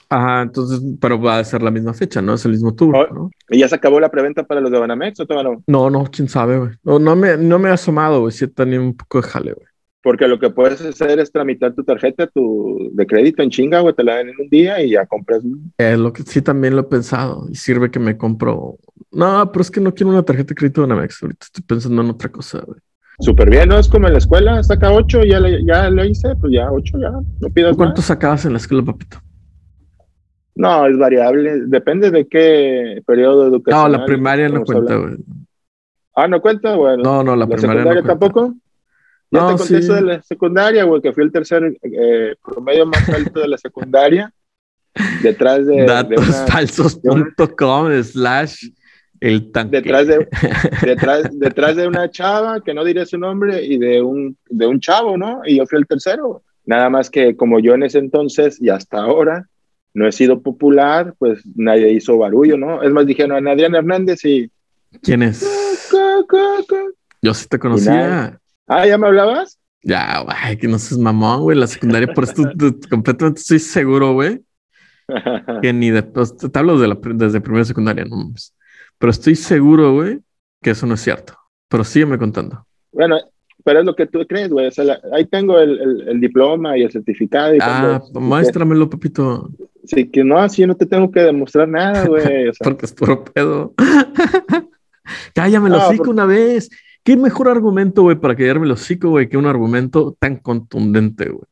ajá, 0.09 0.41
entonces, 0.43 0.79
pero 1.01 1.19
va 1.19 1.39
a 1.39 1.43
ser 1.43 1.61
la 1.63 1.71
misma 1.71 1.93
fecha, 1.93 2.21
¿no? 2.21 2.33
Es 2.35 2.45
el 2.45 2.51
mismo 2.51 2.75
tour, 2.75 2.95
Oh. 2.95 3.13
¿no? 3.13 3.31
¿Y 3.49 3.59
ya 3.59 3.67
se 3.67 3.75
acabó 3.75 3.99
la 3.99 4.11
preventa 4.11 4.43
para 4.43 4.61
los 4.61 4.71
de 4.71 4.77
Banamex 4.79 5.19
o 5.19 5.25
todavía 5.25 5.51
no? 5.53 5.63
No, 5.67 5.89
no, 5.89 6.05
quién 6.11 6.27
sabe, 6.29 6.57
güey. 6.59 6.71
No, 6.83 6.99
no 6.99 7.15
me, 7.15 7.37
no 7.37 7.57
me 7.59 7.69
he 7.69 7.71
asomado, 7.71 8.19
güey. 8.21 8.31
Sí 8.31 8.47
tenido 8.47 8.81
un 8.83 8.95
poco 8.95 9.21
de 9.21 9.27
jale, 9.27 9.53
güey. 9.53 9.67
Porque 10.03 10.27
lo 10.27 10.37
que 10.37 10.49
puedes 10.49 10.81
hacer 10.81 11.17
es 11.19 11.31
tramitar 11.31 11.73
tu 11.73 11.83
tarjeta 11.83 12.27
tu, 12.27 12.89
de 12.91 13.07
crédito 13.07 13.41
en 13.41 13.49
chinga, 13.49 13.79
güey, 13.79 13.95
te 13.95 14.03
la 14.03 14.15
dan 14.15 14.27
en 14.29 14.35
un 14.37 14.49
día 14.49 14.83
y 14.83 14.91
ya 14.91 15.05
compras. 15.05 15.41
Eh, 15.77 15.95
lo 15.95 16.11
que 16.11 16.23
sí 16.23 16.41
también 16.41 16.75
lo 16.75 16.81
he 16.81 16.85
pensado 16.85 17.47
y 17.49 17.55
sirve 17.55 17.89
que 17.89 17.99
me 17.99 18.17
compro. 18.17 18.75
No, 19.11 19.49
pero 19.51 19.61
es 19.61 19.71
que 19.71 19.79
no 19.79 19.93
quiero 19.93 20.11
una 20.11 20.23
tarjeta 20.23 20.49
de 20.49 20.55
crédito 20.55 20.81
de 20.81 20.87
Namex. 20.87 21.23
Ahorita 21.23 21.45
estoy 21.45 21.63
pensando 21.63 22.01
en 22.01 22.09
otra 22.09 22.29
cosa, 22.29 22.59
güey. 22.67 22.79
Súper 23.19 23.49
bien, 23.49 23.69
¿no? 23.69 23.77
Es 23.77 23.87
como 23.87 24.07
en 24.07 24.13
la 24.13 24.19
escuela, 24.19 24.63
saca 24.63 24.91
8, 24.91 25.23
ya, 25.23 25.39
le, 25.39 25.63
ya 25.65 25.89
lo 25.89 26.03
hice, 26.03 26.35
pues 26.35 26.53
ya 26.53 26.71
8, 26.71 26.97
ya, 26.99 27.11
no 27.11 27.49
pidas 27.53 27.75
¿Cuánto 27.75 28.01
sacabas 28.01 28.45
en 28.45 28.53
la 28.53 28.57
escuela, 28.57 28.83
papito? 28.83 29.17
No, 30.55 30.87
es 30.87 30.97
variable, 30.97 31.61
depende 31.65 32.11
de 32.11 32.27
qué 32.27 33.01
periodo 33.05 33.47
educativo. 33.47 33.81
No, 33.81 33.89
la 33.89 34.05
primaria 34.05 34.49
no 34.49 34.63
cuenta, 34.63 34.95
güey. 34.95 35.15
Ah, 36.15 36.27
¿no 36.27 36.41
cuenta? 36.41 36.75
Bueno. 36.75 37.03
No, 37.03 37.23
no, 37.23 37.35
la, 37.35 37.45
¿La 37.45 37.55
primaria 37.55 37.81
secundaria 37.81 38.01
no 38.01 38.07
tampoco? 38.07 38.53
Ya 39.31 39.39
No, 39.39 39.47
te 39.47 39.53
conté 39.53 39.67
sí. 39.67 39.75
eso 39.77 39.93
de 39.95 40.01
la 40.01 40.21
secundaria, 40.21 40.83
güey, 40.83 41.01
que 41.01 41.11
fui 41.11 41.23
el 41.23 41.31
tercer 41.31 41.75
eh, 41.81 42.35
promedio 42.43 42.85
más 42.85 43.09
alto 43.09 43.39
de 43.39 43.47
la 43.47 43.57
secundaria. 43.57 44.31
Detrás 45.23 45.65
de, 45.65 45.77
de 45.77 45.85
Datosfalsos.com 45.85 48.03
slash 48.03 48.65
el 49.29 49.51
tanque. 49.51 49.77
detrás 49.77 50.07
de, 50.07 50.27
detrás, 50.85 51.29
detrás 51.39 51.75
de 51.75 51.87
una 51.87 52.09
chava, 52.09 52.61
que 52.61 52.73
no 52.73 52.83
diré 52.83 53.05
su 53.05 53.17
nombre, 53.17 53.63
y 53.63 53.77
de 53.77 54.01
un, 54.01 54.37
de 54.49 54.67
un 54.67 54.79
chavo, 54.79 55.17
¿no? 55.17 55.41
Y 55.45 55.57
yo 55.57 55.65
fui 55.65 55.79
el 55.79 55.87
tercero. 55.87 56.43
Nada 56.65 56.89
más 56.89 57.09
que 57.09 57.35
como 57.35 57.59
yo 57.59 57.73
en 57.73 57.83
ese 57.83 57.99
entonces 57.99 58.61
y 58.61 58.69
hasta 58.69 58.97
ahora 58.99 59.47
no 59.93 60.07
he 60.07 60.11
sido 60.11 60.41
popular, 60.41 61.13
pues 61.19 61.41
nadie 61.55 61.91
hizo 61.91 62.17
barullo, 62.17 62.57
¿no? 62.57 62.81
Es 62.81 62.91
más, 62.91 63.05
dijeron 63.05 63.47
a 63.47 63.51
Adrián 63.51 63.75
Hernández 63.75 64.23
y... 64.25 64.49
¿Quién 65.01 65.23
es? 65.23 65.43
Yo 67.21 67.33
sí 67.33 67.47
te 67.47 67.59
conocía. 67.59 68.39
Ah, 68.67 68.87
¿ya 68.87 68.97
me 68.97 69.07
hablabas? 69.07 69.59
Ya, 69.83 70.21
güey, 70.21 70.57
que 70.57 70.67
no 70.67 70.79
seas 70.79 70.99
mamón, 70.99 71.41
güey. 71.41 71.57
La 71.57 71.67
secundaria, 71.67 72.13
por 72.13 72.23
esto 72.23 72.43
te- 72.57 72.89
completamente 72.89 73.41
estoy 73.41 73.59
seguro, 73.59 74.13
güey, 74.13 74.41
que 75.61 75.73
ni 75.73 75.89
de. 75.91 76.03
pues, 76.03 76.35
te 76.37 76.57
hablo 76.57 76.79
de 76.79 76.87
la, 76.87 76.97
desde 77.15 77.41
primera 77.41 77.65
secundaria, 77.65 78.05
no 78.05 78.15
mames. 78.15 78.53
Pero 79.03 79.11
estoy 79.11 79.35
seguro, 79.35 79.95
güey, 79.95 80.21
que 80.61 80.69
eso 80.69 80.87
no 80.87 80.93
es 80.93 81.01
cierto. 81.01 81.33
Pero 81.67 81.83
sígueme 81.83 82.17
contando. 82.17 82.65
Bueno, 82.93 83.17
pero 83.65 83.79
es 83.81 83.85
lo 83.85 83.93
que 83.97 84.07
tú 84.07 84.25
crees, 84.25 84.47
güey. 84.49 84.67
O 84.67 84.71
sea, 84.71 84.85
la- 84.85 85.01
ahí 85.11 85.25
tengo 85.25 85.59
el, 85.59 85.77
el- 85.77 86.07
el 86.07 86.21
diploma 86.21 86.77
y 86.77 86.83
el 86.83 86.89
certificado. 86.93 87.53
Y 87.53 87.57
Ah, 87.61 87.99
cuando- 88.01 88.21
muéstramelo, 88.21 88.89
papito, 88.89 89.49
Sí, 89.83 90.09
que 90.09 90.23
no, 90.23 90.37
así 90.39 90.61
yo 90.61 90.67
no 90.69 90.75
te 90.77 90.85
tengo 90.85 91.11
que 91.11 91.19
demostrar 91.19 91.67
nada, 91.67 92.05
güey. 92.07 92.47
O 92.47 92.53
sea, 92.53 92.63
porque 92.63 92.85
es 92.85 92.93
puro 92.93 93.25
pedo. 93.25 93.73
Cállame 95.35 95.67
el 95.67 95.73
No, 95.73 95.85
hocico 95.89 96.09
una 96.09 96.25
vez. 96.25 96.69
¿Qué 97.03 97.17
mejor 97.17 97.49
argumento, 97.49 98.03
güey, 98.03 98.15
para 98.17 98.37
callarme 98.37 98.67
el 98.67 98.71
hocico, 98.71 99.09
güey, 99.09 99.27
que 99.27 99.35
un 99.35 99.47
argumento 99.47 100.15
tan 100.17 100.37
contundente, 100.37 101.27
güey? 101.27 101.43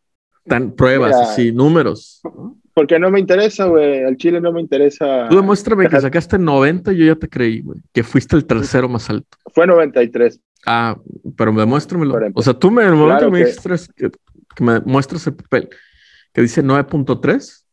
Tan 0.46 0.72
pruebas, 0.72 1.12
Mira. 1.18 1.24
así, 1.24 1.52
números. 1.52 2.22
¿no? 2.24 2.58
Porque 2.74 3.00
no 3.00 3.10
me 3.12 3.20
interesa, 3.20 3.66
güey. 3.66 4.04
Al 4.04 4.16
Chile 4.18 4.40
no 4.42 4.52
me 4.52 4.62
interesa. 4.62 5.28
Tú 5.30 5.36
demuéstrame 5.38 5.88
que 5.88 6.00
sacaste 6.00 6.38
90 6.38 6.94
y 6.94 6.98
yo 6.98 7.06
ya 7.08 7.16
te 7.16 7.28
creí, 7.30 7.62
güey. 7.62 7.80
Que 7.94 8.04
fuiste 8.04 8.36
el 8.36 8.46
tercero 8.46 8.88
más 8.90 9.10
alto. 9.10 9.38
Fue 9.54 9.68
93. 9.68 10.40
Ah, 10.66 10.98
pero 11.38 11.52
demuéstramelo. 11.54 12.16
O 12.34 12.42
sea, 12.42 12.54
tú 12.54 12.70
me, 12.72 12.84
en 12.84 12.90
el 12.90 12.96
momento 12.96 13.18
Claro 13.18 13.26
que 13.28 13.32
me 13.40 13.46
dijiste 13.46 13.94
que, 13.96 14.10
que 14.56 14.64
me 14.64 14.80
muestras 14.82 15.26
el 15.28 15.34
papel 15.36 15.70
que 16.34 16.42
dice 16.42 16.64
9.3, 16.64 17.64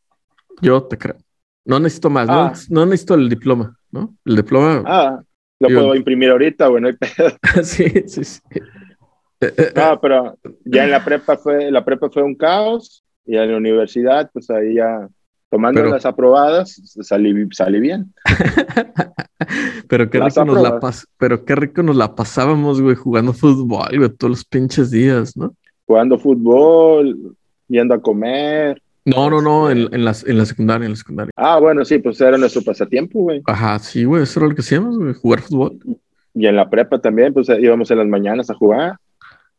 yo 0.63 0.83
te 0.85 0.99
creo. 0.99 1.17
No 1.65 1.79
necesito 1.79 2.11
más, 2.11 2.29
Ah. 2.31 2.53
no, 2.71 2.81
no 2.81 2.87
necesito 2.87 3.15
el 3.15 3.29
diploma, 3.29 3.77
¿no? 3.91 4.17
El 4.25 4.37
diploma. 4.37 4.83
Ah, 4.87 5.21
lo 5.61 5.69
Digo- 5.69 5.81
puedo 5.83 5.95
imprimir 5.95 6.31
ahorita, 6.31 6.67
güey. 6.69 6.83
No 6.83 6.89
hay 6.89 6.95
pedo. 6.97 7.31
sí, 7.63 7.89
sí, 8.07 8.25
sí. 8.25 8.41
No, 9.77 10.01
pero 10.01 10.37
ya 10.65 10.85
en 10.85 10.91
la 10.91 11.05
prepa 11.05 11.37
fue, 11.37 11.71
la 11.71 11.85
prepa 11.85 12.11
fue 12.11 12.23
un 12.23 12.35
caos. 12.35 13.05
Y 13.29 13.37
en 13.37 13.53
la 13.53 13.57
universidad, 13.59 14.29
pues 14.33 14.51
ahí 14.51 14.75
ya 14.75 15.07
tomando 15.51 15.81
Pero- 15.81 15.93
las 15.95 16.05
aprobadas, 16.07 16.81
salí, 17.03 17.47
salí 17.53 17.79
bien. 17.79 18.13
pero 19.89 20.11
qué 20.11 20.19
Las 20.19 20.35
rico 20.35 20.45
nos 20.47 20.63
la 20.63 20.81
pas- 20.81 21.07
pero 21.19 21.45
qué 21.45 21.55
rico 21.55 21.83
nos 21.83 21.97
la 21.97 22.15
pasábamos, 22.15 22.81
güey, 22.81 22.97
jugando 22.97 23.33
fútbol, 23.33 23.89
güey, 23.97 24.09
todos 24.11 24.31
los 24.31 24.45
pinches 24.45 24.91
días, 24.91 25.37
¿no? 25.37 25.55
Jugando 25.87 26.19
fútbol, 26.19 27.35
yendo 27.69 27.95
a 27.95 28.01
comer. 28.03 28.83
No, 29.05 29.31
no, 29.31 29.41
no, 29.41 29.71
en, 29.71 29.89
en, 29.95 30.05
la, 30.05 30.15
en 30.27 30.37
la 30.39 30.45
secundaria, 30.45 30.85
en 30.85 30.93
la 30.93 30.97
secundaria. 30.97 31.31
Ah, 31.37 31.59
bueno, 31.59 31.85
sí, 31.85 31.99
pues 31.99 32.21
era 32.21 32.37
nuestro 32.37 32.61
pasatiempo, 32.63 33.21
güey. 33.21 33.41
Ajá, 33.47 33.79
sí, 33.79 34.05
güey, 34.05 34.23
eso 34.25 34.41
era 34.41 34.49
lo 34.49 34.55
que 34.55 34.61
hacíamos, 34.61 34.99
güey, 34.99 35.15
jugar 35.15 35.41
fútbol. 35.41 35.79
Y 36.35 36.47
en 36.47 36.57
la 36.57 36.69
prepa 36.69 36.99
también, 37.01 37.33
pues 37.33 37.49
íbamos 37.49 37.91
en 37.91 37.99
las 37.99 38.07
mañanas 38.07 38.51
a 38.51 38.55
jugar. 38.55 38.97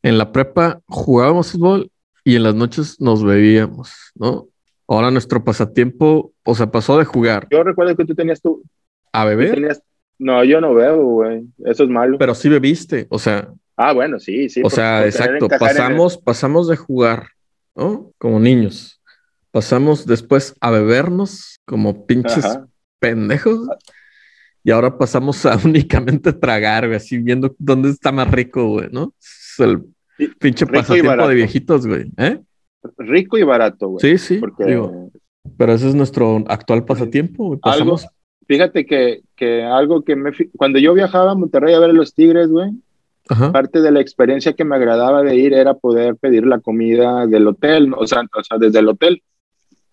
En 0.03 0.17
la 0.19 0.31
prepa 0.31 0.79
jugábamos 0.85 1.51
fútbol 1.51 1.89
y 2.31 2.36
en 2.36 2.43
las 2.43 2.55
noches 2.55 3.00
nos 3.00 3.24
bebíamos, 3.24 3.91
¿no? 4.15 4.48
Ahora 4.88 5.12
nuestro 5.12 5.43
pasatiempo, 5.43 6.33
o 6.43 6.55
sea, 6.55 6.71
pasó 6.71 6.98
de 6.98 7.05
jugar 7.05 7.48
Yo 7.51 7.63
recuerdo 7.63 7.95
que 7.95 8.05
tú 8.05 8.15
tenías 8.15 8.41
tu... 8.41 8.63
a 9.12 9.25
beber, 9.25 9.53
tenías- 9.55 9.81
no, 10.17 10.43
yo 10.43 10.59
no 10.59 10.74
bebo, 10.74 11.03
güey. 11.03 11.45
Eso 11.65 11.83
es 11.83 11.89
malo. 11.89 12.17
pero 12.17 12.36
sí 12.36 12.50
bebiste, 12.50 13.07
o 13.09 13.17
sea, 13.19 13.50
ah, 13.77 13.93
bueno, 13.93 14.19
sí, 14.19 14.50
sí. 14.50 14.59
o 14.59 14.63
por- 14.63 14.71
sea, 14.71 15.00
por 15.00 15.07
exacto, 15.07 15.45
en 15.45 15.51
el- 15.53 15.59
pasamos, 15.59 16.17
pasamos 16.17 16.67
de 16.67 16.75
jugar, 16.75 17.27
¿no? 17.75 18.12
Como 18.17 18.39
niños, 18.39 19.00
pasamos 19.51 20.05
después 20.05 20.53
a 20.59 20.71
bebernos 20.71 21.59
como 21.65 22.05
pinches 22.05 22.43
Ajá. 22.45 22.67
pendejos 23.00 23.67
y 24.63 24.71
ahora 24.71 24.98
pasamos 24.98 25.45
a 25.45 25.57
únicamente 25.65 26.33
tragar, 26.33 26.86
güey, 26.88 26.98
así 26.98 27.17
viendo 27.17 27.55
dónde 27.57 27.89
está 27.89 28.12
más 28.12 28.29
rico, 28.29 28.67
güey, 28.67 28.89
¿no? 28.91 29.13
Es 29.21 29.59
el 29.59 29.83
pinche 30.27 30.65
pasatiempo 30.65 31.27
de 31.27 31.35
viejitos, 31.35 31.88
güey, 31.88 32.11
¿eh? 32.17 32.39
Rico 32.97 33.38
y 33.38 33.43
barato, 33.43 33.89
güey. 33.89 33.99
Sí, 34.01 34.17
sí, 34.17 34.38
Porque 34.38 34.65
digo, 34.65 35.11
pero 35.57 35.73
ese 35.73 35.89
es 35.89 35.95
nuestro 35.95 36.43
actual 36.47 36.85
pasatiempo, 36.85 37.47
güey. 37.47 37.59
algo, 37.63 37.97
fíjate 38.47 38.85
que, 38.85 39.21
que 39.35 39.63
algo 39.63 40.03
que 40.03 40.15
me... 40.15 40.31
Cuando 40.55 40.79
yo 40.79 40.93
viajaba 40.93 41.31
a 41.31 41.35
Monterrey 41.35 41.73
a 41.73 41.79
ver 41.79 41.91
a 41.91 41.93
los 41.93 42.13
Tigres, 42.13 42.49
güey, 42.49 42.71
ajá, 43.27 43.51
parte 43.51 43.81
de 43.81 43.91
la 43.91 44.01
experiencia 44.01 44.53
que 44.53 44.65
me 44.65 44.75
agradaba 44.75 45.23
de 45.23 45.35
ir 45.35 45.53
era 45.53 45.73
poder 45.73 46.15
pedir 46.15 46.45
la 46.45 46.59
comida 46.59 47.27
del 47.27 47.47
hotel, 47.47 47.93
o 47.95 48.07
sea, 48.07 48.21
o 48.21 48.43
sea 48.43 48.57
desde 48.57 48.79
el 48.79 48.88
hotel. 48.88 49.21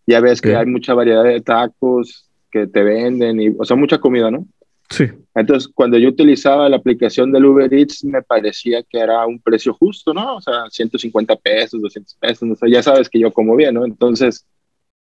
Ya 0.07 0.21
ves 0.21 0.41
que 0.41 0.55
hay 0.55 0.67
mucha 0.67 0.95
variedad 0.95 1.25
de 1.25 1.41
tacos 1.41 2.31
que 2.51 2.69
te 2.69 2.85
venden, 2.85 3.41
y, 3.41 3.49
o 3.59 3.65
sea, 3.65 3.77
mucha 3.77 3.99
comida, 3.99 4.31
¿no? 4.31 4.47
sí, 4.89 5.11
Entonces, 5.37 5.71
cuando 5.75 5.99
yo 5.99 6.09
utilizaba 6.09 6.67
la 6.67 6.79
aplicación 6.79 7.31
del 7.31 7.45
Uber 7.45 7.73
Eats, 7.73 8.03
me 8.05 8.23
parecía 8.23 8.83
que 8.83 8.99
era 8.99 9.27
un 9.27 9.39
precio 9.39 9.75
justo, 9.75 10.15
¿no? 10.15 10.37
O 10.37 10.41
sea, 10.41 10.65
150 10.71 11.37
pesos, 11.37 11.79
200 11.83 12.15
pesos, 12.15 12.49
no 12.49 12.55
sé, 12.55 12.71
ya 12.71 12.83
sabes 12.83 13.11
que 13.11 13.21
yo 13.21 13.31
como 13.31 13.55
bien, 13.55 13.75
¿no? 13.75 13.85
Entonces, 13.85 14.47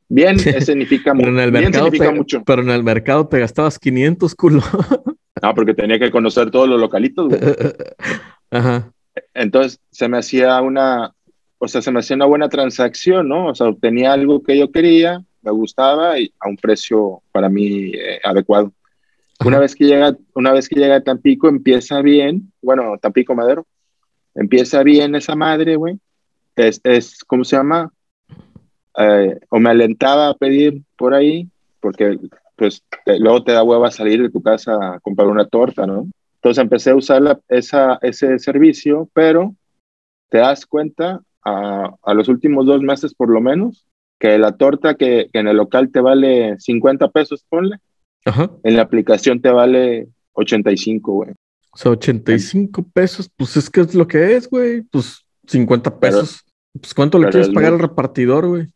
bien 0.07 0.37
significa, 0.37 1.13
pero 1.17 1.29
en 1.29 1.39
el 1.39 1.49
bien 1.49 1.63
mercado, 1.63 1.85
significa 1.85 2.11
te, 2.11 2.15
mucho. 2.15 2.43
pero 2.45 2.61
en 2.61 2.69
el 2.69 2.83
mercado 2.83 3.27
te 3.27 3.39
gastabas 3.39 3.79
500, 3.79 4.35
culo. 4.35 4.61
No, 5.41 5.55
porque 5.55 5.73
tenía 5.73 5.97
que 5.97 6.11
conocer 6.11 6.51
todos 6.51 6.67
los 6.67 6.81
localitos, 6.81 7.29
güey. 7.29 7.39
ajá, 8.51 8.91
Entonces, 9.33 9.79
se 9.89 10.09
me 10.09 10.17
hacía 10.17 10.61
una, 10.61 11.13
o 11.57 11.67
sea, 11.69 11.81
se 11.81 11.91
me 11.91 12.01
hacía 12.01 12.17
una 12.17 12.25
buena 12.25 12.49
transacción, 12.49 13.29
¿no? 13.29 13.47
O 13.47 13.55
sea, 13.55 13.67
obtenía 13.67 14.11
algo 14.11 14.43
que 14.43 14.57
yo 14.57 14.69
quería, 14.69 15.23
me 15.41 15.51
gustaba 15.51 16.19
y 16.19 16.33
a 16.41 16.49
un 16.49 16.57
precio 16.57 17.23
para 17.31 17.47
mí 17.47 17.93
eh, 17.95 18.19
adecuado. 18.21 18.73
Una 19.45 19.55
Ajá. 19.55 19.61
vez 19.61 19.75
que 19.75 19.85
llega, 19.85 20.15
una 20.35 20.51
vez 20.51 20.67
que 20.67 20.79
llega 20.79 20.95
a 20.97 21.01
Tampico, 21.03 21.47
empieza 21.47 22.01
bien, 22.01 22.51
bueno, 22.61 22.97
Tampico 23.01 23.35
Madero, 23.35 23.65
empieza 24.35 24.83
bien 24.83 25.15
esa 25.15 25.35
madre, 25.35 25.75
güey. 25.75 25.97
Es, 26.55 26.81
es, 26.83 27.23
¿cómo 27.25 27.43
se 27.45 27.55
llama? 27.55 27.91
Eh, 28.97 29.39
o 29.49 29.59
me 29.59 29.69
alentaba 29.69 30.29
a 30.29 30.33
pedir 30.33 30.81
por 30.97 31.13
ahí, 31.13 31.47
porque 31.79 32.19
pues 32.57 32.83
te- 33.05 33.19
luego 33.19 33.43
te 33.43 33.53
da 33.53 33.63
hueva 33.63 33.89
salir 33.91 34.21
de 34.21 34.29
tu 34.29 34.41
casa 34.41 34.73
a 34.95 34.99
comprar 34.99 35.27
una 35.29 35.47
torta, 35.47 35.87
¿no? 35.87 36.07
Entonces 36.35 36.61
empecé 36.61 36.89
a 36.91 36.95
usar 36.95 37.21
la- 37.21 37.39
esa, 37.47 37.97
ese 38.01 38.37
servicio, 38.39 39.09
pero 39.13 39.55
te 40.29 40.39
das 40.39 40.65
cuenta 40.65 41.21
a, 41.45 41.89
a 42.03 42.13
los 42.13 42.27
últimos 42.27 42.65
dos 42.65 42.81
meses 42.81 43.13
por 43.13 43.29
lo 43.29 43.39
menos, 43.39 43.85
que 44.19 44.37
la 44.37 44.57
torta 44.57 44.95
que, 44.95 45.29
que 45.31 45.39
en 45.39 45.47
el 45.47 45.55
local 45.55 45.91
te 45.91 46.01
vale 46.01 46.59
50 46.59 47.07
pesos, 47.07 47.45
ponle, 47.47 47.77
ajá. 48.25 48.51
en 48.63 48.75
la 48.75 48.81
aplicación 48.83 49.41
te 49.41 49.49
vale 49.49 50.07
85, 50.33 51.11
güey. 51.13 51.31
O 51.71 51.77
sea, 51.77 51.91
85 51.91 52.83
pesos, 52.93 53.29
pues 53.35 53.55
es 53.57 53.69
que 53.69 53.81
es 53.81 53.93
lo 53.95 54.07
que 54.07 54.35
es, 54.35 54.49
güey. 54.49 54.81
Pues 54.81 55.23
50 55.47 55.99
Pero- 55.99 56.19
pesos. 56.19 56.43
pues 56.79 56.93
¿cuánto 56.93 57.17
le 57.19 57.29
quieres 57.29 57.47
es 57.49 57.53
pagar 57.53 57.71
muy- 57.73 57.81
al 57.81 57.89
repartidor, 57.89 58.47
güey? 58.47 58.67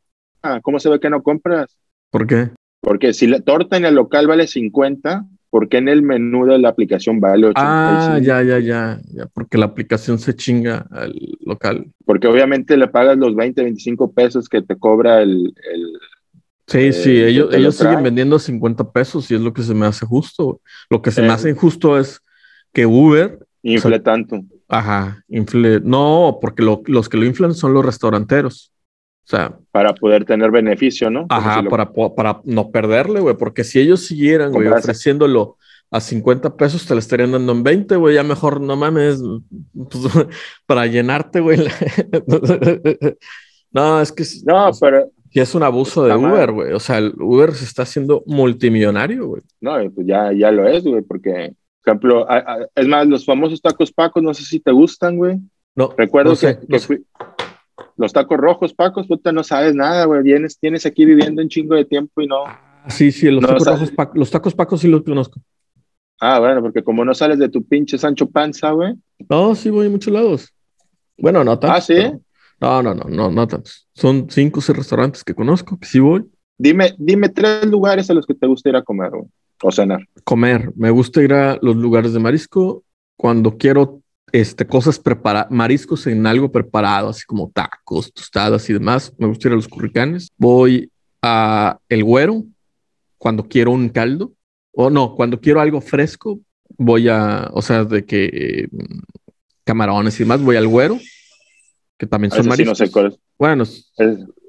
Ah, 0.42 0.60
¿cómo 0.62 0.80
se 0.80 0.90
ve 0.90 1.00
que 1.00 1.10
no 1.10 1.22
compras? 1.24 1.78
¿Por 2.12 2.28
qué? 2.28 2.50
Porque 2.82 3.14
si 3.14 3.28
la 3.28 3.40
torta 3.40 3.78
en 3.78 3.86
el 3.86 3.96
local 3.96 4.28
vale 4.28 4.46
50, 4.46 5.26
¿por 5.50 5.70
qué 5.70 5.78
en 5.78 5.88
el 5.88 6.02
menú 6.04 6.46
de 6.46 6.58
la 6.60 6.70
aplicación 6.70 7.20
vale 7.22 7.48
85? 7.48 7.56
Ah, 7.66 8.20
ya, 8.20 8.44
ya, 8.44 8.60
ya, 8.60 9.00
ya, 9.14 9.26
porque 9.28 9.58
la 9.58 9.66
aplicación 9.68 10.20
se 10.20 10.36
chinga 10.36 10.86
al 10.92 11.14
local. 11.42 11.86
Porque 12.06 12.28
obviamente 12.28 12.76
le 12.76 12.88
pagas 12.90 13.18
los 13.18 13.36
20, 13.36 13.64
25 13.64 14.12
pesos 14.12 14.50
que 14.50 14.62
te 14.62 14.76
cobra 14.78 15.22
el... 15.22 15.54
el- 15.74 15.98
Sí, 16.68 16.78
Eh, 16.80 16.94
sí, 16.94 17.22
ellos, 17.24 17.54
ellos 17.54 17.76
siguen 17.76 18.04
vendiendo 18.04 18.40
50 18.40 18.92
pesos 18.92 19.30
y 19.30 19.36
es 19.36 19.42
lo 19.42 19.54
que 19.54 19.64
se 19.64 19.74
me 19.74 19.86
hace 19.86 20.06
justo. 20.06 20.62
Lo 20.90 21.02
que 21.02 21.12
se 21.12 21.22
me 21.22 21.28
Eh. 21.28 21.32
hace 21.32 21.50
injusto 21.50 21.98
es 21.98 22.22
que 22.72 22.86
Uber 22.86 23.40
Infle 23.66 24.00
tanto. 24.00 24.42
Ajá, 24.68 25.24
infle. 25.30 25.80
No, 25.82 26.38
porque 26.42 26.64
lo- 26.64 26.82
los 26.88 27.08
que 27.08 27.18
lo 27.18 27.26
inflan 27.26 27.54
son 27.54 27.74
los 27.74 27.86
restauranteros. 27.86 28.72
O 29.26 29.30
sea, 29.30 29.58
Para 29.72 29.94
poder 29.94 30.26
tener 30.26 30.52
beneficio, 30.52 31.10
¿no? 31.10 31.26
Ajá, 31.30 31.60
si 31.60 31.64
lo- 31.64 31.70
para, 31.70 31.94
para 31.94 32.42
no 32.44 32.72
perderle, 32.72 33.22
güey, 33.22 33.38
porque 33.38 33.64
si 33.64 33.80
ellos 33.80 34.06
siguieran, 34.06 34.52
güey, 34.52 34.68
ofreciéndolo 34.68 35.58
a 35.92 36.02
50 36.02 36.58
pesos, 36.58 36.86
te 36.86 36.94
lo 36.94 37.00
estarían 37.00 37.32
dando 37.32 37.52
en 37.54 37.64
20, 37.64 37.96
güey, 37.96 38.16
ya 38.16 38.24
mejor 38.24 38.60
no 38.60 38.76
mames, 38.76 39.22
pues, 39.74 40.04
para 40.66 40.86
llenarte, 40.88 41.40
güey. 41.40 41.60
no, 43.72 44.02
es 44.02 44.12
que 44.12 44.24
No, 44.46 44.72
pero 44.80 45.10
sí 45.34 45.40
es 45.40 45.56
un 45.56 45.64
abuso 45.64 46.04
de. 46.06 46.16
Uber, 46.16 46.52
güey. 46.52 46.74
O 46.74 46.80
sea, 46.80 47.00
el 47.00 47.14
Uber 47.20 47.54
se 47.54 47.66
está 47.66 47.84
haciendo 47.84 48.24
multimillonario, 48.28 49.28
güey. 49.28 49.42
no, 49.62 49.78
pues 49.92 50.08
ya, 50.08 50.32
ya 50.32 50.52
lo 50.52 50.68
es, 50.68 50.84
güey, 50.84 51.02
porque, 51.02 51.56
por 51.84 51.92
ejemplo, 51.92 52.30
a- 52.30 52.38
a- 52.38 52.68
es 52.76 52.88
más, 52.88 53.08
los 53.08 53.26
famosos 53.26 53.62
tacos 53.62 53.92
pacos, 53.92 54.22
no 54.24 54.34
sé 54.34 54.44
si 54.44 54.60
te 54.60 54.72
gustan, 54.72 55.18
güey. 55.18 55.40
No, 55.76 55.94
Recuerdo 55.98 56.32
no 56.32 56.36
sé, 56.36 56.56
que, 56.60 56.62
no 56.62 56.68
que 56.68 56.80
sé. 56.80 56.86
fui- 56.88 57.06
los 57.98 58.14
tacos 58.14 58.38
rojos, 58.38 58.74
Pacos, 58.74 59.08
puta, 59.08 59.32
no 59.32 59.44
sabes 59.44 59.76
nada, 59.76 60.06
güey. 60.06 60.24
Vienes, 60.24 60.58
tienes 60.60 60.86
aquí 60.86 61.06
viviendo 61.06 61.42
un 61.42 61.50
chingo 61.50 61.76
de 61.76 61.86
tiempo 61.86 62.22
y 62.22 62.28
no. 62.28 62.44
Ah, 62.46 62.90
Sí, 62.90 63.12
sí, 63.12 63.30
los 63.32 63.42
No, 63.42 63.48
tacos 63.50 63.66
rojos, 63.68 63.92
los 64.16 64.30
tacos 64.32 64.54
pacos 64.56 64.82
sí 64.82 64.88
los 64.88 65.04
conozco. 65.04 65.40
Ah, 66.20 66.40
bueno, 66.40 66.62
porque 66.62 66.84
como 66.84 67.04
no 67.06 67.14
sales 67.14 67.38
de 67.40 67.50
tu 67.50 67.64
pinche 67.64 67.98
Sancho 67.98 68.30
Panza, 68.30 68.72
güey. 68.72 68.94
No, 69.30 69.56
sí 69.56 69.70
voy 69.70 69.88
a 69.88 69.90
muchos 69.90 70.14
lados. 70.14 70.54
Bueno, 71.18 71.44
no 71.44 71.58
tantos. 71.60 71.78
Ah, 71.78 71.82
¿sí? 71.82 71.94
pero- 71.96 72.20
No, 72.60 72.82
no, 72.82 72.94
no, 72.94 73.06
no, 73.10 73.32
no 73.32 73.48
tantos. 73.48 73.88
Son 73.94 74.28
cinco 74.30 74.60
o 74.60 74.62
seis 74.62 74.78
restaurantes 74.78 75.24
que 75.24 75.36
conozco, 75.36 75.78
que 75.78 75.88
sí 75.88 76.00
voy. 76.00 76.26
Dime, 76.58 76.94
dime 76.98 77.30
tres 77.30 77.66
lugares 77.66 78.10
a 78.10 78.14
los 78.14 78.26
que 78.26 78.34
te 78.34 78.48
gusta 78.48 78.70
ir 78.70 78.76
a 78.76 78.84
comer, 78.84 79.10
güey. 79.12 79.26
O 79.62 79.72
cenar. 79.72 80.08
Comer. 80.24 80.72
Me 80.76 80.90
gusta 80.90 81.22
ir 81.22 81.34
a 81.34 81.58
los 81.62 81.76
lugares 81.76 82.14
de 82.14 82.20
marisco 82.20 82.84
cuando 83.18 83.58
quiero 83.58 84.02
este, 84.32 84.66
cosas 84.66 85.00
preparadas, 85.00 85.52
mariscos 85.52 86.08
en 86.08 86.26
algo 86.26 86.52
preparado, 86.52 87.10
así 87.10 87.24
como 87.26 87.52
tacos, 87.52 88.12
tostadas 88.12 88.70
y 88.70 88.74
demás. 88.74 89.14
Me 89.18 89.28
gusta 89.28 89.48
ir 89.48 89.54
a 89.54 89.56
los 89.58 89.68
curricanes. 89.68 90.30
Voy 90.38 90.92
a 91.22 91.80
El 91.88 92.04
Güero 92.04 92.44
cuando 93.18 93.44
quiero 93.44 93.72
un 93.72 93.90
caldo. 93.90 94.34
O 94.74 94.90
no, 94.90 95.16
cuando 95.16 95.40
quiero 95.40 95.62
algo 95.62 95.82
fresco, 95.82 96.40
voy 96.78 97.08
a, 97.08 97.50
o 97.54 97.62
sea, 97.62 97.86
de 97.86 98.06
que 98.06 98.26
eh, 98.26 98.68
camarones 99.64 100.16
y 100.16 100.24
demás, 100.24 100.42
voy 100.42 100.56
al 100.56 100.68
Güero, 100.68 101.00
que 102.04 102.08
también 102.10 102.32
son 102.32 102.40
Ese 102.40 102.44
sí 102.44 102.48
no 102.48 102.50
mariscos. 102.72 102.78
sé 102.78 102.92
cuál 102.92 103.08
es. 103.08 103.20
Bueno, 103.40 103.64
es, 103.64 103.92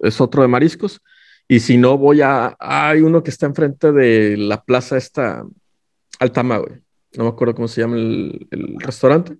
Es- 0.03 0.21
otro 0.21 0.43
de 0.43 0.49
mariscos. 0.49 1.01
Y 1.49 1.61
si 1.61 1.77
no, 1.77 1.97
voy 1.99 2.21
a. 2.23 2.57
Hay 2.59 3.01
uno 3.03 3.23
que 3.23 3.31
está 3.31 3.47
enfrente 3.47 3.93
de 3.93 4.37
la 4.37 4.63
plaza 4.63 4.97
esta 4.97 5.45
Altama, 6.19 6.59
güey. 6.59 6.81
No 7.17 7.25
me 7.25 7.31
acuerdo 7.31 7.55
cómo 7.55 7.69
se 7.69 7.81
llama 7.81 7.97
el, 7.97 8.47
el 8.51 8.77
restaurante, 8.81 9.37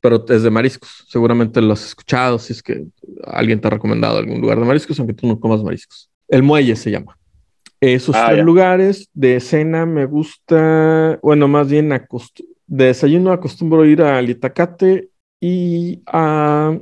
pero 0.00 0.24
es 0.28 0.42
de 0.42 0.50
mariscos. 0.50 1.04
Seguramente 1.08 1.60
lo 1.60 1.74
has 1.74 1.84
escuchado 1.86 2.38
si 2.38 2.52
es 2.54 2.62
que 2.62 2.86
alguien 3.24 3.60
te 3.60 3.68
ha 3.68 3.70
recomendado 3.70 4.18
algún 4.18 4.40
lugar 4.40 4.58
de 4.58 4.64
mariscos, 4.64 4.98
aunque 4.98 5.14
tú 5.14 5.26
no 5.28 5.38
comas 5.38 5.62
mariscos. 5.62 6.10
El 6.28 6.42
Muelle 6.42 6.74
se 6.76 6.90
llama. 6.90 7.16
Esos 7.80 8.14
Ah, 8.16 8.26
tres 8.28 8.38
ya. 8.38 8.44
lugares 8.44 9.08
de 9.12 9.38
cena 9.40 9.86
me 9.86 10.06
gusta, 10.06 11.18
bueno, 11.22 11.46
más 11.48 11.68
bien 11.68 11.88
de 11.90 12.84
desayuno 12.86 13.32
acostumbro 13.32 13.84
ir 13.84 14.02
al 14.02 14.30
Itacate 14.30 15.10
y 15.40 16.00
a 16.06 16.78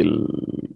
el, 0.00 0.26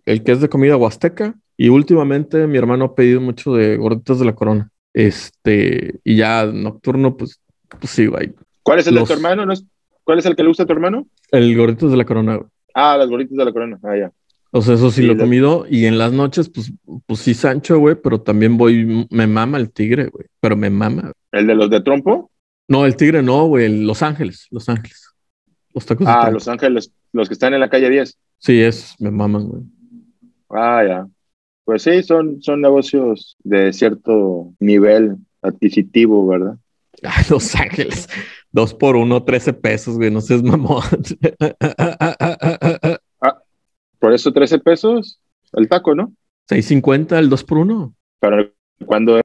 el 0.06 0.22
que 0.22 0.32
es 0.32 0.40
de 0.40 0.48
comida 0.48 0.76
huasteca. 0.76 1.34
Y 1.56 1.68
últimamente 1.68 2.46
mi 2.46 2.58
hermano 2.58 2.84
ha 2.86 2.94
pedido 2.94 3.20
mucho 3.20 3.54
de 3.54 3.76
gorditas 3.76 4.18
de 4.18 4.24
la 4.24 4.34
corona. 4.34 4.70
Este, 4.92 6.00
y 6.04 6.16
ya 6.16 6.46
nocturno, 6.46 7.16
pues, 7.16 7.40
pues 7.80 7.90
sí, 7.92 8.06
güey. 8.06 8.32
¿Cuál 8.62 8.78
es 8.80 8.86
el 8.86 8.94
Los- 8.94 9.08
de 9.08 9.14
tu 9.14 9.18
hermano? 9.20 9.46
¿No 9.46 9.52
es- 9.52 9.64
¿Cuál 10.04 10.18
es 10.18 10.26
el 10.26 10.36
que 10.36 10.42
le 10.42 10.48
gusta 10.48 10.64
a 10.64 10.66
tu 10.66 10.72
hermano? 10.72 11.06
El 11.30 11.56
gorditas 11.56 11.90
de 11.90 11.96
la 11.96 12.04
corona, 12.04 12.36
güey. 12.36 12.48
Ah, 12.74 12.96
las 12.98 13.08
gorditas 13.08 13.36
de 13.36 13.44
la 13.44 13.52
corona. 13.52 13.78
Ah, 13.82 13.96
ya. 13.96 14.12
O 14.50 14.60
sea, 14.62 14.74
eso 14.74 14.90
sí, 14.90 15.00
Sí, 15.02 15.06
lo 15.06 15.14
he 15.14 15.16
comido. 15.18 15.66
Y 15.68 15.86
en 15.86 15.98
las 15.98 16.12
noches, 16.12 16.48
pues, 16.48 16.72
pues 17.06 17.20
sí, 17.20 17.34
Sancho, 17.34 17.78
güey, 17.78 17.96
pero 17.96 18.20
también 18.20 18.56
voy, 18.56 19.06
me 19.10 19.26
mama 19.26 19.58
el 19.58 19.70
tigre, 19.70 20.06
güey. 20.08 20.26
Pero 20.40 20.56
me 20.56 20.70
mama. 20.70 21.12
¿El 21.32 21.46
de 21.46 21.54
los 21.54 21.70
de 21.70 21.80
trompo? 21.80 22.30
No, 22.68 22.84
el 22.86 22.96
tigre 22.96 23.22
no, 23.22 23.46
güey. 23.46 23.82
Los 23.84 24.02
Ángeles, 24.02 24.46
Los 24.50 24.68
Ángeles. 24.68 25.08
Los 25.72 25.86
tacos 25.86 26.06
Ah. 26.08 26.30
Los 26.30 26.46
Ángeles, 26.48 26.92
los 27.12 27.28
que 27.28 27.34
están 27.34 27.52
en 27.54 27.60
la 27.60 27.68
calle 27.68 27.90
10. 27.90 28.16
Sí, 28.44 28.60
es, 28.60 28.94
me 28.98 29.10
maman, 29.10 29.48
güey. 29.48 29.62
Ah, 30.50 30.84
ya. 30.86 31.08
Pues 31.64 31.82
sí, 31.82 32.02
son, 32.02 32.42
son 32.42 32.60
negocios 32.60 33.38
de 33.42 33.72
cierto 33.72 34.52
nivel 34.60 35.16
adquisitivo, 35.40 36.26
¿verdad? 36.26 36.56
Ay, 37.02 37.24
Los 37.30 37.54
Ángeles. 37.54 38.06
Dos 38.52 38.74
por 38.74 38.96
uno, 38.96 39.24
13 39.24 39.54
pesos, 39.54 39.96
güey. 39.96 40.10
No 40.10 40.20
seas 40.20 40.42
mamón. 40.42 40.82
Por 43.98 44.12
eso 44.12 44.30
13 44.30 44.58
pesos 44.58 45.18
el 45.54 45.66
taco, 45.66 45.94
¿no? 45.94 46.12
6.50 46.50 47.18
el 47.18 47.30
dos 47.30 47.42
por 47.42 47.56
uno. 47.56 47.94
Pero 48.20 48.52
cuando 48.84 49.22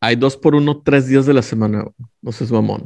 Hay 0.00 0.16
dos 0.16 0.36
por 0.36 0.56
uno 0.56 0.82
tres 0.82 1.06
días 1.06 1.26
de 1.26 1.34
la 1.34 1.42
semana, 1.42 1.82
güey. 1.82 1.94
No 2.20 2.32
seas 2.32 2.50
mamón. 2.50 2.84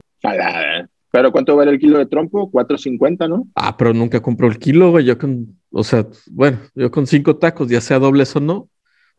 Pero 1.10 1.32
¿cuánto 1.32 1.56
vale 1.56 1.70
el 1.70 1.78
kilo 1.78 1.98
de 1.98 2.06
trompo? 2.06 2.50
4.50, 2.50 3.28
¿no? 3.28 3.46
Ah, 3.54 3.76
pero 3.76 3.94
nunca 3.94 4.20
compro 4.20 4.46
el 4.48 4.58
kilo, 4.58 4.90
güey. 4.90 5.04
Yo 5.06 5.16
con, 5.18 5.58
o 5.70 5.82
sea, 5.82 6.06
bueno, 6.30 6.58
yo 6.74 6.90
con 6.90 7.06
cinco 7.06 7.36
tacos, 7.36 7.68
ya 7.68 7.80
sea 7.80 7.98
dobles 7.98 8.34
o 8.36 8.40
no. 8.40 8.68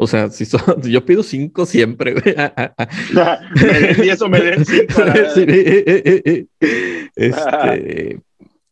O 0.02 0.08
sea, 0.08 0.30
si 0.30 0.46
son, 0.46 0.62
yo 0.84 1.04
pido 1.04 1.24
cinco 1.24 1.66
siempre, 1.66 2.14
güey. 2.14 2.36
me 3.64 3.80
den 3.80 4.02
10 4.02 4.22
o 4.22 4.30
me 4.30 4.40
den 4.40 4.66
5. 4.66 4.86
Sí, 5.36 6.48
este, 7.16 8.22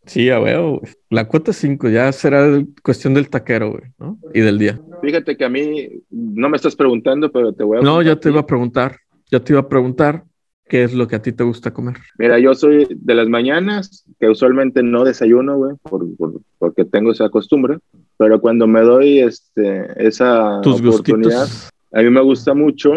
sí, 0.05 0.25
ya 0.25 0.39
veo. 0.39 0.79
güey. 0.79 0.93
La 1.09 1.27
cuota 1.27 1.51
es 1.51 1.57
cinco, 1.57 1.89
ya 1.89 2.11
será 2.11 2.63
cuestión 2.83 3.13
del 3.13 3.29
taquero, 3.29 3.71
güey, 3.71 3.83
¿no? 3.97 4.19
Y 4.33 4.39
del 4.39 4.57
día. 4.57 4.79
Fíjate 5.01 5.35
que 5.35 5.43
a 5.43 5.49
mí 5.49 5.89
no 6.09 6.49
me 6.49 6.55
estás 6.55 6.75
preguntando, 6.75 7.31
pero 7.31 7.51
te 7.53 7.63
voy 7.63 7.79
a 7.79 7.81
No, 7.81 8.01
ya 8.01 8.15
te 8.15 8.29
iba 8.29 8.41
a 8.41 8.45
preguntar, 8.45 8.97
ya 9.29 9.39
te 9.41 9.53
iba 9.53 9.61
a 9.61 9.67
preguntar 9.67 10.23
qué 10.69 10.83
es 10.83 10.93
lo 10.93 11.07
que 11.07 11.15
a 11.15 11.21
ti 11.21 11.31
te 11.31 11.43
gusta 11.43 11.71
comer. 11.73 11.95
Mira, 12.17 12.39
yo 12.39 12.53
soy 12.55 12.87
de 12.89 13.15
las 13.15 13.27
mañanas, 13.27 14.05
que 14.19 14.27
usualmente 14.29 14.83
no 14.83 15.03
desayuno, 15.03 15.57
güey, 15.57 15.75
por, 15.81 16.05
por- 16.17 16.41
porque 16.57 16.85
tengo 16.85 17.11
esa 17.11 17.29
costumbre, 17.29 17.79
pero 18.17 18.39
cuando 18.41 18.67
me 18.67 18.81
doy 18.81 19.19
este, 19.19 19.85
esa 20.05 20.59
Tus 20.61 20.81
oportunidad, 20.81 21.41
gustitos. 21.41 21.69
a 21.93 22.01
mí 22.01 22.09
me 22.09 22.21
gusta 22.21 22.53
mucho 22.53 22.91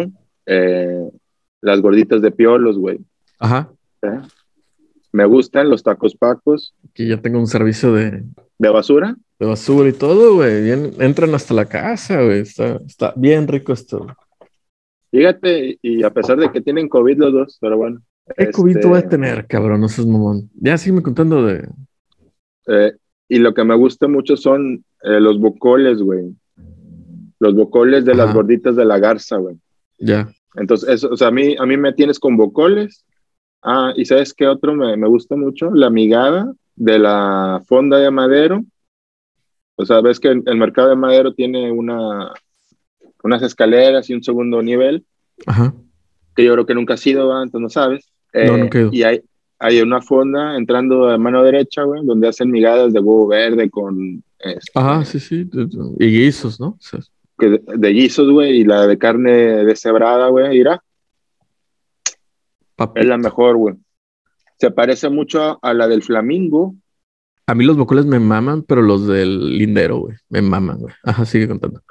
eh, 0.45 1.09
las 1.61 1.81
gorditas 1.81 2.21
de 2.21 2.31
piolos, 2.31 2.77
güey. 2.77 2.99
Ajá. 3.39 3.69
¿eh? 4.01 4.19
Me 5.13 5.25
gustan 5.25 5.69
los 5.69 5.83
tacos 5.83 6.15
pacos 6.15 6.73
Que 6.93 7.05
ya 7.07 7.17
tengo 7.21 7.37
un 7.39 7.47
servicio 7.47 7.93
de, 7.93 8.23
de 8.57 8.69
basura. 8.69 9.15
de 9.39 9.45
basura 9.45 9.89
y 9.89 9.93
todo, 9.93 10.35
güey. 10.35 10.63
Bien, 10.63 10.91
entran 10.99 11.33
hasta 11.35 11.53
la 11.53 11.65
casa, 11.65 12.21
güey. 12.23 12.39
Está, 12.39 12.79
está 12.87 13.13
bien 13.17 13.47
rico 13.47 13.73
esto. 13.73 14.07
Fíjate, 15.11 15.77
y 15.81 16.03
a 16.03 16.09
pesar 16.09 16.37
de 16.39 16.51
que 16.51 16.61
tienen 16.61 16.87
COVID 16.87 17.17
los 17.17 17.33
dos, 17.33 17.57
pero 17.59 17.77
bueno. 17.77 18.01
¿Qué 18.37 18.43
este, 18.43 18.53
cubito 18.53 18.87
voy 18.89 18.99
a 18.99 19.09
tener, 19.09 19.45
cabrón? 19.45 19.81
No 19.81 19.89
seas 19.89 20.07
mamón. 20.07 20.49
Ya 20.53 20.77
sígueme 20.77 21.03
contando 21.03 21.45
de. 21.45 21.67
eh, 22.67 22.93
y 23.27 23.39
lo 23.39 23.53
que 23.53 23.63
me 23.63 23.75
gusta 23.75 24.07
mucho 24.07 24.37
son 24.37 24.85
eh, 25.03 25.19
los 25.19 25.39
bocoles, 25.39 26.01
güey. 26.01 26.33
Los 27.39 27.55
bocoles 27.55 28.05
de 28.05 28.15
las 28.15 28.33
gorditas 28.33 28.75
de 28.75 28.85
la 28.85 28.99
garza, 28.99 29.37
güey. 29.37 29.57
Ya. 29.99 30.31
Entonces, 30.55 30.89
eso, 30.89 31.09
o 31.09 31.17
sea, 31.17 31.27
a 31.27 31.31
mí, 31.31 31.55
a 31.57 31.65
mí 31.65 31.75
me 31.75 31.93
tienes 31.93 32.19
con 32.19 32.37
bocoles. 32.37 33.05
Ah, 33.63 33.93
y 33.95 34.05
¿sabes 34.05 34.33
qué 34.33 34.47
otro 34.47 34.75
me, 34.75 34.95
me 34.95 35.07
gusta 35.07 35.35
mucho? 35.35 35.71
La 35.71 35.89
migada 35.89 36.53
de 36.75 36.99
la 36.99 37.61
fonda 37.67 37.97
de 37.97 38.11
madero. 38.11 38.63
O 39.75 39.85
sea, 39.85 40.01
ves 40.01 40.19
que 40.19 40.29
el, 40.29 40.43
el 40.45 40.57
mercado 40.57 40.89
de 40.89 40.95
madero 40.95 41.33
tiene 41.33 41.71
una, 41.71 42.31
unas 43.23 43.41
escaleras 43.43 44.09
y 44.09 44.13
un 44.13 44.23
segundo 44.23 44.61
nivel, 44.61 45.05
Ajá. 45.45 45.73
que 46.35 46.43
yo 46.45 46.53
creo 46.53 46.65
que 46.65 46.75
nunca 46.75 46.93
has 46.95 47.07
ido, 47.07 47.27
¿va? 47.27 47.43
entonces 47.43 47.61
no 47.61 47.69
sabes. 47.69 48.11
Eh, 48.33 48.47
No, 48.47 48.57
nunca 48.57 48.77
he 48.77 48.81
ido. 48.81 48.89
Y 48.93 49.03
hay, 49.03 49.21
hay 49.59 49.81
una 49.81 50.01
fonda 50.01 50.55
entrando 50.57 51.09
a 51.09 51.17
mano 51.17 51.43
derecha, 51.43 51.83
güey, 51.83 52.05
donde 52.05 52.27
hacen 52.27 52.49
migadas 52.51 52.93
de 52.93 52.99
huevo 52.99 53.27
verde 53.27 53.69
con 53.69 54.23
este, 54.39 54.71
Ajá, 54.73 55.05
sí, 55.05 55.19
sí. 55.19 55.49
Y 55.99 56.05
guisos, 56.07 56.59
¿no? 56.59 56.67
O 56.69 56.77
sea, 56.79 56.99
que 57.37 57.49
de, 57.49 57.63
de 57.77 57.89
guisos, 57.89 58.29
güey, 58.29 58.61
y 58.61 58.63
la 58.63 58.87
de 58.87 58.97
carne 58.97 59.31
deshebrada, 59.65 60.29
güey, 60.29 60.63
papi. 62.75 62.99
es 63.01 63.05
la 63.05 63.17
mejor, 63.17 63.57
güey. 63.57 63.75
Se 64.59 64.71
parece 64.71 65.09
mucho 65.09 65.59
a 65.61 65.73
la 65.73 65.87
del 65.87 66.03
flamingo. 66.03 66.75
A 67.47 67.55
mí 67.55 67.65
los 67.65 67.77
bocoles 67.77 68.05
me 68.05 68.19
maman, 68.19 68.63
pero 68.63 68.81
los 68.81 69.07
del 69.07 69.57
lindero, 69.57 69.99
güey. 69.99 70.15
Me 70.29 70.41
maman, 70.41 70.79
güey. 70.79 70.93
Ajá, 71.03 71.25
sigue 71.25 71.47
contando. 71.47 71.81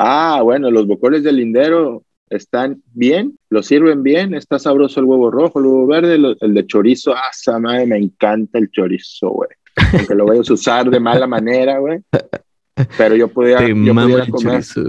Ah, 0.00 0.40
bueno, 0.44 0.70
los 0.70 0.86
bocoles 0.86 1.24
del 1.24 1.36
lindero 1.38 2.04
están 2.30 2.82
bien, 2.92 3.36
los 3.50 3.66
sirven 3.66 4.02
bien, 4.04 4.32
está 4.34 4.58
sabroso 4.60 5.00
el 5.00 5.06
huevo 5.06 5.28
rojo, 5.30 5.58
el 5.58 5.66
huevo 5.66 5.86
verde, 5.88 6.18
lo- 6.18 6.36
el 6.40 6.54
de 6.54 6.66
chorizo, 6.66 7.14
ah, 7.14 7.30
esa 7.32 7.58
madre, 7.58 7.84
me 7.86 7.96
encanta 7.98 8.58
el 8.58 8.70
chorizo, 8.70 9.30
güey. 9.30 9.48
Aunque 9.94 10.14
lo 10.14 10.26
vayas 10.26 10.48
a 10.50 10.52
usar 10.54 10.88
de 10.88 11.00
mala 11.00 11.26
manera, 11.26 11.78
güey. 11.78 11.98
Pero 12.96 13.16
yo 13.16 13.26
pudiera, 13.26 13.66
yo 13.66 13.74
pudiera 13.94 14.26
comer, 14.26 14.52
chorizo, 14.62 14.82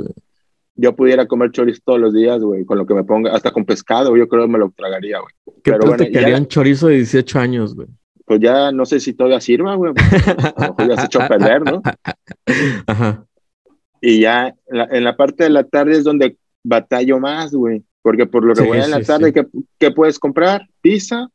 yo 0.76 0.96
pudiera 0.96 1.26
comer 1.28 1.52
chorizo 1.52 1.82
todos 1.84 2.00
los 2.00 2.14
días, 2.14 2.40
güey, 2.42 2.64
con 2.66 2.78
lo 2.78 2.86
que 2.86 2.94
me 2.94 3.04
ponga, 3.04 3.34
hasta 3.34 3.52
con 3.52 3.66
pescado, 3.66 4.16
yo 4.16 4.28
creo 4.28 4.44
que 4.46 4.52
me 4.52 4.60
lo 4.60 4.70
tragaría, 4.78 5.20
güey. 5.20 5.34
¿Qué 5.64 5.72
Pero 5.72 5.88
bueno, 5.88 6.04
te 6.06 6.12
ya- 6.12 6.48
chorizo 6.48 6.88
de 6.88 6.98
18 6.98 7.40
años, 7.40 7.74
güey? 7.74 7.88
pues 8.26 8.42
ya 8.42 8.72
no 8.72 8.86
sé 8.86 9.00
si 9.00 9.14
todavía 9.14 9.42
sirva, 9.42 9.74
güey. 9.74 9.92
A 10.56 10.68
lo 10.68 10.76
mejor 10.76 10.96
ya 10.96 11.04
echó 11.04 11.20
a 11.20 11.28
perder, 11.28 11.64
¿no? 11.64 11.82
Ajá. 12.86 13.26
Y 14.02 14.22
ya 14.22 14.54
la- 14.68 14.88
en 14.92 15.04
la 15.04 15.16
parte 15.18 15.44
de 15.46 15.50
la 15.50 15.64
tarde 15.64 15.94
es 15.94 16.04
donde 16.04 16.38
batallo 16.64 17.20
más, 17.20 17.52
güey. 17.54 17.84
Porque 18.02 18.26
por 18.26 18.44
lo 18.46 18.56
Sí, 18.56 18.62
regular 18.62 18.86
en 18.86 18.92
la 18.92 19.00
sí, 19.00 19.06
tarde, 19.06 19.28
sí. 19.28 19.34
¿qué, 19.34 19.46
qué 19.78 19.92
puedes 19.92 20.18
comprar? 20.20 20.68
Pizza, 20.82 21.28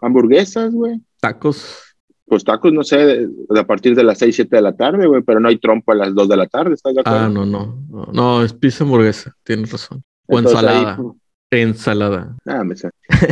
hamburguesas, 0.00 0.72
güey. 0.72 1.00
Tacos. 1.20 1.80
Pues 2.26 2.42
tacos, 2.44 2.72
no 2.72 2.82
sé, 2.84 3.28
a 3.54 3.64
partir 3.66 3.94
de 3.94 4.02
las 4.04 4.18
6, 4.18 4.34
7 4.36 4.56
de 4.56 4.62
la 4.62 4.74
tarde, 4.74 5.06
güey, 5.06 5.22
pero 5.22 5.40
no 5.40 5.48
hay 5.48 5.58
trompo 5.58 5.92
a 5.92 5.94
las 5.96 6.14
2 6.14 6.28
de 6.28 6.36
la 6.36 6.46
tarde, 6.46 6.74
¿estás 6.74 6.94
de 6.94 7.00
acuerdo? 7.00 7.18
Ah, 7.18 7.28
no, 7.28 7.44
no. 7.44 7.84
No, 7.90 8.06
no, 8.12 8.42
es 8.42 8.52
pizza 8.54 8.84
hamburguesa. 8.84 9.34
Tienes 9.42 9.70
razón. 9.72 10.02
O 10.26 10.38
Entonces, 10.38 10.62
ensalada. 10.62 10.96
pues, 10.96 11.16
Ensalada. 11.50 12.36
ah, 12.46 12.64
me 12.64 12.76
sé. 12.76 12.88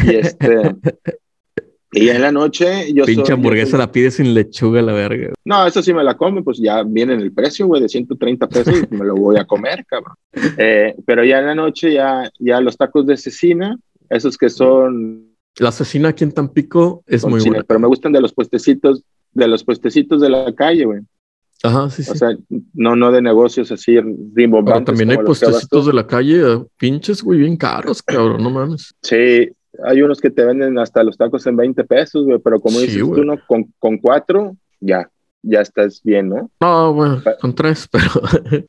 Y 0.07 0.17
este. 0.17 0.37
y 1.93 2.09
en 2.09 2.21
la 2.23 2.33
noche, 2.33 2.93
yo 2.93 3.05
Pinche 3.05 3.23
soy- 3.23 3.29
yo 3.29 3.35
hamburguesa 3.35 3.73
soy- 3.73 3.79
la 3.81 3.93
pide 3.93 4.11
sin 4.11 4.35
lechuga 4.35 4.81
la 4.83 4.93
verga. 4.93 5.33
No, 5.45 5.67
eso 5.67 5.83
sí 5.83 5.93
me 5.93 6.03
la 6.03 6.17
come, 6.17 6.43
pues 6.43 6.59
ya 6.59 6.83
viene 6.83 7.15
en 7.15 7.21
el 7.21 7.33
precio, 7.33 7.67
güey, 7.67 7.83
de 7.83 7.89
130 7.89 8.49
pesos, 8.49 8.75
y 8.91 8.95
me 8.95 9.05
lo 9.05 9.15
voy 9.15 9.37
a 9.39 9.45
comer, 9.45 9.85
cabrón. 9.87 10.15
Eh, 10.57 10.95
pero 11.07 11.25
ya 11.25 11.39
en 11.41 11.47
la 11.47 11.55
noche, 11.55 11.93
ya, 11.93 12.31
ya 12.39 12.61
los 12.61 12.77
tacos 12.77 13.07
de 13.07 13.17
cecina, 13.17 13.79
esos 14.11 14.37
que 14.39 14.49
son 14.51 15.29
La 15.59 15.69
asesina 15.69 16.09
aquí 16.09 16.25
en 16.25 16.33
Tampico 16.33 17.05
es 17.07 17.25
muy 17.27 17.41
cine, 17.41 17.51
buena. 17.57 17.65
pero 17.69 17.79
me 17.81 17.87
gustan 17.87 18.13
de 18.13 18.21
los 18.23 18.33
puestecitos, 18.33 19.03
de 19.35 19.49
los 19.49 19.63
puestecitos 19.65 20.21
de 20.23 20.31
la 20.31 20.55
calle, 20.55 20.87
güey. 20.87 21.01
Ajá, 21.63 21.89
sí, 21.91 22.03
sí. 22.03 22.11
O 22.11 22.15
sea, 22.15 22.31
no, 22.73 22.97
no 22.97 23.13
de 23.13 23.23
negocios 23.23 23.71
así 23.71 23.93
Pero 23.95 24.09
rimbombantes. 24.35 24.85
también 24.87 25.11
hay 25.11 25.19
puestecitos 25.25 25.87
de 25.87 25.93
la 25.93 26.07
calle, 26.07 26.43
pinches, 26.79 27.23
güey, 27.23 27.39
bien 27.41 27.57
caros, 27.57 28.03
cabrón, 28.03 28.43
no 28.43 28.51
mames. 28.51 28.95
Sí, 29.03 29.49
hay 29.85 30.03
unos 30.03 30.21
que 30.21 30.31
te 30.31 30.45
venden 30.45 30.79
hasta 30.79 31.03
los 31.03 31.17
tacos 31.17 31.47
en 31.47 31.57
20 31.57 31.85
pesos, 31.85 32.25
güey, 32.25 32.39
pero 32.39 32.61
como 32.61 32.77
Sí, 32.79 32.87
dices 32.87 33.03
güey. 33.03 33.21
tú, 33.21 33.27
¿no? 33.27 33.39
Con, 33.47 33.73
con 33.79 33.99
cuatro, 33.99 34.57
ya, 34.81 35.09
ya 35.43 35.61
estás 35.61 36.01
bien, 36.05 36.29
¿no? 36.29 36.51
No, 36.61 36.93
bueno, 36.95 37.23
con 37.41 37.55
tres, 37.55 37.89
pero. 37.93 38.05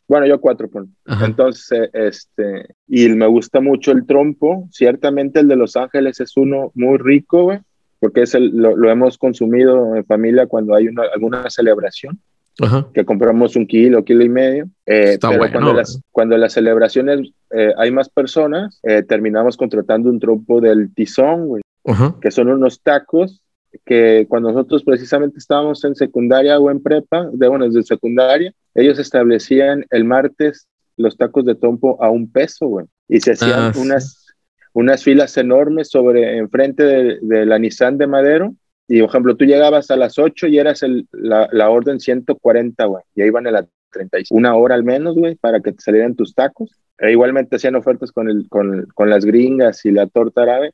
Bueno, 0.07 0.25
yo 0.27 0.39
cuatro. 0.39 0.69
Ajá. 1.05 1.25
Entonces, 1.25 1.71
eh, 1.71 1.89
este, 1.93 2.75
y 2.87 3.09
me 3.09 3.27
gusta 3.27 3.59
mucho 3.61 3.91
el 3.91 4.05
trompo. 4.05 4.67
Ciertamente 4.71 5.39
el 5.39 5.47
de 5.47 5.55
Los 5.55 5.75
Ángeles 5.75 6.19
es 6.19 6.35
uno 6.37 6.71
muy 6.75 6.97
rico, 6.97 7.43
güey, 7.43 7.59
porque 7.99 8.21
es 8.23 8.33
el, 8.35 8.49
lo, 8.55 8.75
lo 8.75 8.89
hemos 8.89 9.17
consumido 9.17 9.95
en 9.95 10.05
familia 10.05 10.47
cuando 10.47 10.73
hay 10.75 10.87
una, 10.87 11.03
alguna 11.13 11.49
celebración, 11.49 12.19
Ajá. 12.61 12.87
que 12.93 13.03
compramos 13.03 13.55
un 13.55 13.65
kilo, 13.65 14.03
kilo 14.05 14.23
y 14.23 14.29
medio. 14.29 14.65
Eh, 14.85 15.13
Está 15.13 15.29
pero 15.29 15.39
bueno, 15.39 15.53
cuando, 15.53 15.73
las, 15.73 15.99
cuando 16.11 16.37
las 16.37 16.53
celebraciones 16.53 17.31
eh, 17.51 17.73
hay 17.77 17.91
más 17.91 18.09
personas, 18.09 18.79
eh, 18.83 19.01
terminamos 19.03 19.57
contratando 19.57 20.09
un 20.09 20.19
trompo 20.19 20.61
del 20.61 20.93
tizón, 20.93 21.47
güey, 21.47 21.63
Ajá. 21.85 22.15
que 22.21 22.29
son 22.31 22.49
unos 22.49 22.81
tacos 22.81 23.41
que 23.85 24.27
cuando 24.29 24.51
nosotros 24.51 24.83
precisamente 24.83 25.39
estábamos 25.39 25.83
en 25.83 25.95
secundaria 25.95 26.59
o 26.59 26.69
en 26.69 26.81
prepa, 26.81 27.27
de 27.33 27.47
bueno, 27.47 27.65
desde 27.65 27.81
secundaria, 27.83 28.53
ellos 28.75 28.99
establecían 28.99 29.85
el 29.89 30.03
martes 30.05 30.67
los 30.95 31.17
tacos 31.17 31.43
de 31.45 31.55
trompo 31.55 31.97
a 32.03 32.11
un 32.11 32.31
peso, 32.31 32.67
güey. 32.67 32.85
Y 33.09 33.19
se 33.19 33.31
hacían 33.31 33.51
Ah, 33.59 33.71
sí. 33.73 33.79
unas, 33.81 34.27
unas 34.73 35.03
filas 35.03 35.35
enormes 35.37 35.89
sobre 35.89 36.37
enfrente 36.37 36.83
de, 36.83 37.17
de 37.21 37.45
la 37.47 37.57
Nissan 37.57 37.97
de 37.97 38.05
Madero. 38.05 38.53
Y, 38.87 38.99
por 38.99 39.09
ejemplo, 39.09 39.35
tú 39.35 39.45
llegabas 39.45 39.89
a 39.91 39.95
las 39.95 40.19
8 40.19 40.47
y 40.47 40.57
eras 40.57 40.83
el, 40.83 41.07
la, 41.11 41.47
la 41.51 41.69
orden 41.69 41.99
140, 41.99 42.85
güey. 42.85 43.03
Y 43.15 43.21
ahí 43.21 43.29
van 43.29 43.47
a 43.47 43.51
la 43.51 43.67
35. 43.91 44.37
Una 44.37 44.55
hora 44.55 44.75
al 44.75 44.83
menos, 44.83 45.15
güey, 45.15 45.35
para 45.35 45.61
que 45.61 45.71
te 45.71 45.81
salieran 45.81 46.15
tus 46.15 46.33
tacos. 46.33 46.71
E 46.99 47.11
igualmente 47.11 47.55
hacían 47.55 47.75
ofertas 47.75 48.11
con, 48.11 48.29
el, 48.29 48.47
con, 48.49 48.87
con 48.93 49.09
las 49.09 49.25
gringas 49.25 49.85
y 49.85 49.91
la 49.91 50.07
torta 50.07 50.43
árabe. 50.43 50.73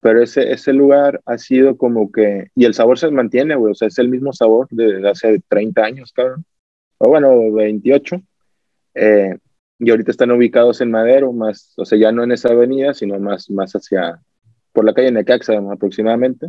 Pero 0.00 0.22
ese, 0.22 0.52
ese 0.52 0.72
lugar 0.72 1.20
ha 1.24 1.38
sido 1.38 1.76
como 1.76 2.12
que... 2.12 2.48
Y 2.54 2.66
el 2.66 2.74
sabor 2.74 2.98
se 2.98 3.10
mantiene, 3.10 3.56
güey. 3.56 3.72
O 3.72 3.74
sea, 3.74 3.88
es 3.88 3.98
el 3.98 4.08
mismo 4.08 4.32
sabor 4.32 4.68
de 4.70 5.08
hace 5.08 5.40
30 5.48 5.82
años, 5.82 6.12
cabrón. 6.12 6.44
O 6.98 7.08
bueno, 7.08 7.52
28. 7.52 8.20
Eh, 8.94 9.36
y 9.78 9.90
ahorita 9.90 10.10
están 10.10 10.30
ubicados 10.30 10.80
en 10.80 10.90
Madero, 10.90 11.32
más, 11.32 11.74
o 11.76 11.84
sea, 11.84 11.98
ya 11.98 12.12
no 12.12 12.22
en 12.22 12.32
esa 12.32 12.50
avenida, 12.50 12.94
sino 12.94 13.18
más, 13.18 13.50
más 13.50 13.72
hacia, 13.72 14.20
por 14.72 14.84
la 14.84 14.94
calle 14.94 15.10
Necaxa 15.10 15.58
aproximadamente. 15.70 16.48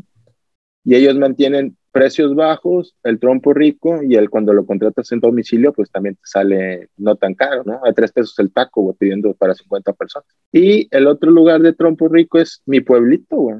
Y 0.86 0.96
ellos 0.96 1.18
mantienen 1.18 1.76
precios 1.92 2.36
bajos, 2.36 2.96
el 3.04 3.20
trompo 3.20 3.54
rico, 3.54 4.02
y 4.04 4.16
el 4.16 4.30
cuando 4.30 4.54
lo 4.54 4.66
contratas 4.66 5.12
en 5.12 5.20
domicilio, 5.20 5.74
pues 5.74 5.90
también 5.90 6.16
te 6.16 6.22
sale 6.26 6.90
no 6.98 7.16
tan 7.16 7.34
caro, 7.34 7.64
¿no? 7.66 7.80
A 7.84 7.92
tres 7.94 8.12
pesos 8.12 8.38
el 8.40 8.52
taco, 8.54 8.82
güey, 8.84 8.96
pidiendo 8.98 9.34
para 9.34 9.54
50 9.56 9.94
personas. 9.94 10.28
Y 10.52 10.88
el 10.96 11.08
otro 11.08 11.32
lugar 11.32 11.62
de 11.62 11.74
trompo 11.74 12.08
rico 12.08 12.38
es 12.38 12.62
mi 12.66 12.82
pueblito, 12.82 13.36
güey, 13.38 13.56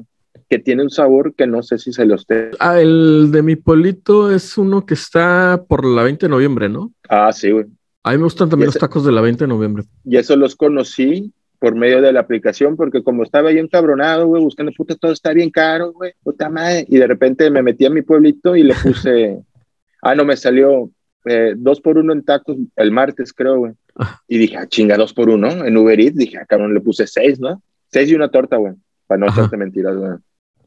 que 0.48 0.58
tiene 0.60 0.82
un 0.84 0.90
sabor 0.90 1.34
que 1.34 1.46
no 1.46 1.62
sé 1.62 1.78
si 1.78 1.92
se 1.92 2.04
los 2.04 2.26
te... 2.26 2.50
Ah, 2.60 2.80
el 2.80 3.30
de 3.32 3.42
mi 3.42 3.56
pueblito 3.56 4.30
es 4.30 4.56
uno 4.56 4.86
que 4.86 4.94
está 4.94 5.64
por 5.66 5.84
la 5.84 6.02
20 6.04 6.26
de 6.26 6.30
noviembre, 6.30 6.68
¿no? 6.68 6.92
Ah, 7.08 7.32
sí, 7.32 7.50
güey. 7.50 7.64
A 8.04 8.12
mí 8.12 8.18
me 8.18 8.24
gustan 8.24 8.48
también 8.48 8.66
Y 8.66 8.68
los 8.68 8.76
ese- 8.76 8.80
tacos 8.86 9.04
de 9.04 9.10
la 9.10 9.20
20 9.22 9.44
de 9.44 9.48
noviembre. 9.48 9.82
Y 10.04 10.16
eso 10.18 10.36
los 10.36 10.54
conocí 10.54 11.32
por 11.66 11.74
medio 11.74 12.00
de 12.00 12.12
la 12.12 12.20
aplicación, 12.20 12.76
porque 12.76 13.02
como 13.02 13.24
estaba 13.24 13.48
ahí 13.48 13.58
encabronado, 13.58 14.28
güey, 14.28 14.40
buscando, 14.40 14.70
puta, 14.70 14.94
todo 14.94 15.10
está 15.10 15.32
bien 15.32 15.50
caro, 15.50 15.92
güey, 15.92 16.12
puta 16.22 16.48
madre. 16.48 16.86
Y 16.88 16.96
de 16.96 17.08
repente 17.08 17.50
me 17.50 17.60
metí 17.60 17.84
a 17.84 17.90
mi 17.90 18.02
pueblito 18.02 18.54
y 18.54 18.62
le 18.62 18.72
puse, 18.74 19.42
ah, 20.02 20.14
no, 20.14 20.24
me 20.24 20.36
salió 20.36 20.88
eh, 21.24 21.54
dos 21.56 21.80
por 21.80 21.98
uno 21.98 22.12
en 22.12 22.24
tacos 22.24 22.56
el 22.76 22.92
martes, 22.92 23.32
creo, 23.32 23.58
güey. 23.58 23.72
Ah. 23.96 24.20
Y 24.28 24.38
dije, 24.38 24.58
ah, 24.58 24.68
chinga, 24.68 24.96
dos 24.96 25.12
por 25.12 25.28
uno 25.28 25.64
en 25.64 25.76
Uber 25.76 25.98
Eats. 25.98 26.16
Dije, 26.16 26.38
ah, 26.38 26.46
cabrón, 26.46 26.72
le 26.72 26.80
puse 26.80 27.04
seis, 27.08 27.40
¿no? 27.40 27.60
Seis 27.90 28.08
y 28.12 28.14
una 28.14 28.28
torta, 28.28 28.58
güey, 28.58 28.74
para 29.08 29.18
no 29.18 29.26
Ajá. 29.26 29.40
echarte 29.40 29.56
mentiras, 29.56 29.96
güey. 29.96 30.12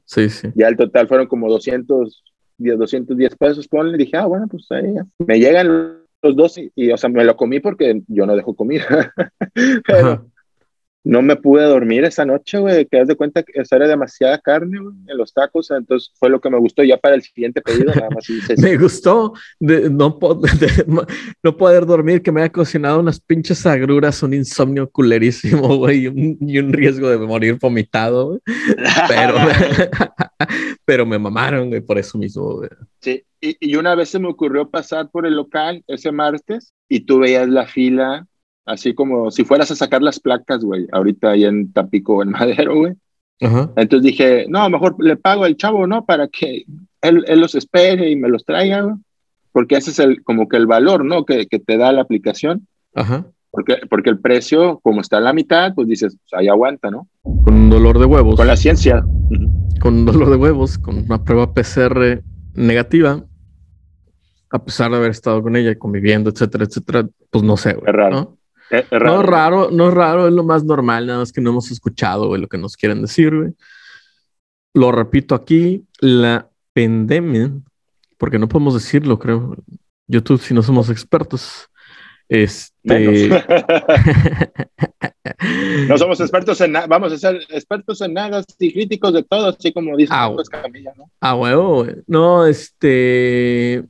Sí, 0.04 0.30
sí. 0.30 0.50
Ya 0.54 0.68
el 0.68 0.76
total 0.76 1.08
fueron 1.08 1.28
como 1.28 1.48
210, 1.48 2.78
210 2.78 3.36
pesos, 3.38 3.70
ponle. 3.70 3.98
Dije, 3.98 4.18
ah, 4.18 4.26
bueno, 4.26 4.50
pues 4.50 4.70
ahí 4.72 4.96
ya. 4.96 5.06
Me 5.20 5.40
llegan 5.40 6.04
los 6.22 6.36
dos 6.36 6.58
y, 6.58 6.70
y, 6.76 6.92
o 6.92 6.98
sea, 6.98 7.10
me 7.10 7.24
lo 7.24 7.38
comí 7.38 7.62
porque 7.62 8.02
yo 8.10 8.26
no 8.26 8.36
dejo 8.36 8.54
comida. 8.54 9.14
Pero. 9.88 10.28
No 11.04 11.22
me 11.22 11.38
pude 11.38 11.64
dormir 11.64 12.04
esa 12.04 12.26
noche, 12.26 12.60
güey, 12.60 12.86
que 12.86 12.98
das 12.98 13.08
de 13.08 13.16
cuenta 13.16 13.42
que 13.44 13.54
esa 13.56 13.78
era 13.78 13.88
demasiada 13.88 14.38
carne, 14.38 14.80
güey, 14.80 14.96
en 15.08 15.18
los 15.18 15.34
tacos, 15.34 15.72
entonces 15.72 16.12
fue 16.20 16.30
lo 16.30 16.42
que 16.42 16.50
me 16.50 16.58
gustó 16.60 16.84
ya 16.84 16.98
para 16.98 17.16
el 17.16 17.22
siguiente 17.22 17.62
pedido, 17.62 17.94
nada 17.96 18.10
más 18.10 18.30
hice 18.30 18.56
Me 18.62 18.78
gustó 18.78 19.34
de 19.60 19.90
no, 19.90 20.20
po- 20.20 20.36
de 20.60 20.86
no 21.42 21.56
poder 21.58 21.86
dormir, 21.86 22.22
que 22.22 22.32
me 22.32 22.42
haya 22.42 22.52
cocinado 22.52 23.00
unas 23.00 23.20
pinches 23.20 23.66
agruras, 23.66 24.22
un 24.24 24.34
insomnio 24.34 24.90
culerísimo, 24.90 25.78
güey, 25.78 26.00
y 26.04 26.08
un, 26.08 26.38
y 26.42 26.60
un 26.60 26.74
riesgo 26.74 27.10
de 27.10 27.18
morir 27.18 27.58
vomitado, 27.60 28.28
güey. 28.28 28.40
Pero, 29.08 29.36
pero 30.86 31.06
me 31.06 31.18
mamaron, 31.20 31.70
güey, 31.70 31.82
por 31.82 31.98
eso 31.98 32.18
mismo, 32.18 32.56
güey. 32.56 32.70
Sí, 33.02 33.24
y, 33.42 33.56
y 33.72 33.76
una 33.76 33.96
vez 33.96 34.10
se 34.10 34.20
me 34.20 34.28
ocurrió 34.28 34.70
pasar 34.70 35.10
por 35.10 35.26
el 35.26 35.36
local 35.36 35.84
ese 35.88 36.12
martes 36.12 36.74
y 36.90 37.02
tú 37.02 37.20
veías 37.20 37.48
la 37.48 37.66
fila 37.68 38.28
así 38.66 38.94
como 38.94 39.32
si 39.32 39.44
fueras 39.44 39.72
a 39.72 39.76
sacar 39.76 40.02
las 40.02 40.20
placas, 40.20 40.64
güey, 40.64 40.88
ahorita 40.92 41.32
ahí 41.32 41.46
en 41.46 41.72
Tampico 41.74 42.22
en 42.24 42.30
Madero, 42.32 42.76
güey. 42.76 42.94
Ajá. 43.42 43.72
Entonces 43.78 44.04
dije, 44.04 44.46
no, 44.50 44.70
mejor 44.70 44.96
le 45.00 45.16
pago 45.16 45.46
al 45.46 45.56
chavo, 45.56 45.88
¿no? 45.88 46.06
Para 46.06 46.28
que 46.28 46.66
él, 47.02 47.24
él 47.28 47.40
los 47.40 47.56
espere 47.56 48.10
y 48.10 48.16
me 48.16 48.30
los 48.30 48.46
traiga, 48.46 48.82
güey. 48.82 48.96
Porque 49.52 49.78
ese 49.78 49.92
es 49.92 50.00
el, 50.00 50.24
como 50.24 50.48
que 50.48 50.58
el 50.58 50.68
valor, 50.68 51.06
¿no? 51.06 51.26
Que, 51.26 51.48
que 51.48 51.60
te 51.60 51.78
da 51.78 51.92
la 51.92 52.02
aplicación. 52.02 52.68
Ajá. 52.94 53.26
Porque, 53.52 53.78
porque 53.90 54.10
el 54.10 54.20
precio, 54.20 54.80
como 54.84 55.02
está 55.02 55.18
a 55.18 55.22
la 55.22 55.34
mitad, 55.34 55.74
pues 55.74 55.88
dices, 55.88 56.16
pues 56.18 56.40
ahí 56.40 56.48
aguanta, 56.48 56.92
¿no? 56.92 57.08
Con 57.24 57.56
un 57.56 57.70
dolor 57.70 57.98
de 57.98 58.06
huevos. 58.06 58.36
Con 58.36 58.48
la 58.48 58.58
ciencia. 58.58 59.04
Con 59.80 59.96
un 59.96 60.06
dolor 60.06 60.30
de 60.30 60.36
huevos, 60.36 60.78
con 60.78 61.00
una 61.00 61.24
prueba 61.24 61.54
PCR 61.54 62.22
negativa, 62.54 63.26
a 64.52 64.64
pesar 64.64 64.92
de 64.92 64.98
haber 64.98 65.12
estado 65.12 65.42
con 65.42 65.56
ella 65.56 65.72
y 65.72 65.78
conviviendo, 65.78 66.30
etcétera, 66.30 66.66
etcétera, 66.66 67.08
pues 67.30 67.44
no 67.44 67.58
sé, 67.58 67.74
güey. 67.74 67.86
Es 67.88 67.96
raro. 67.96 68.16
¿no? 68.16 68.38
Es- 68.70 68.86
es 68.92 69.02
No 69.02 69.22
es 69.22 69.26
raro, 69.26 69.70
no 69.72 69.88
es 69.90 69.94
raro, 69.94 70.28
es 70.28 70.34
lo 70.34 70.44
más 70.44 70.64
normal, 70.64 71.08
nada 71.08 71.20
más 71.20 71.32
que 71.32 71.42
no 71.42 71.50
hemos 71.52 71.72
escuchado, 71.72 72.28
güey, 72.28 72.42
lo 72.42 72.48
que 72.48 72.58
nos 72.58 72.76
quieren 72.78 73.02
decir, 73.02 73.36
güey. 73.36 73.52
Lo 74.74 74.92
repito 74.92 75.34
aquí, 75.36 75.86
la 76.00 76.50
pandemia, 76.74 77.52
porque 78.18 78.38
no 78.40 78.48
podemos 78.48 78.74
decirlo, 78.76 79.18
creo. 79.20 79.56
YouTube, 80.08 80.42
si 80.42 80.54
no 80.54 80.62
somos 80.64 80.90
expertos. 80.90 81.68
Este. 82.28 83.30
No 85.88 85.98
somos 85.98 86.20
expertos 86.20 86.60
en 86.62 86.74
nada, 86.74 86.88
vamos 86.88 87.12
a 87.14 87.18
ser 87.18 87.40
expertos 87.50 88.02
en 88.02 88.14
nada 88.14 88.44
y 88.60 88.74
críticos 88.74 89.14
de 89.14 89.24
todo, 89.24 89.48
así 89.50 89.72
como 89.72 89.96
dice 89.96 90.12
Ah, 90.14 90.32
Camilla, 90.50 90.92
¿no? 90.98 91.10
Ah, 91.22 91.36
huevo. 91.36 91.86
No, 92.08 92.46
este. 92.46 93.84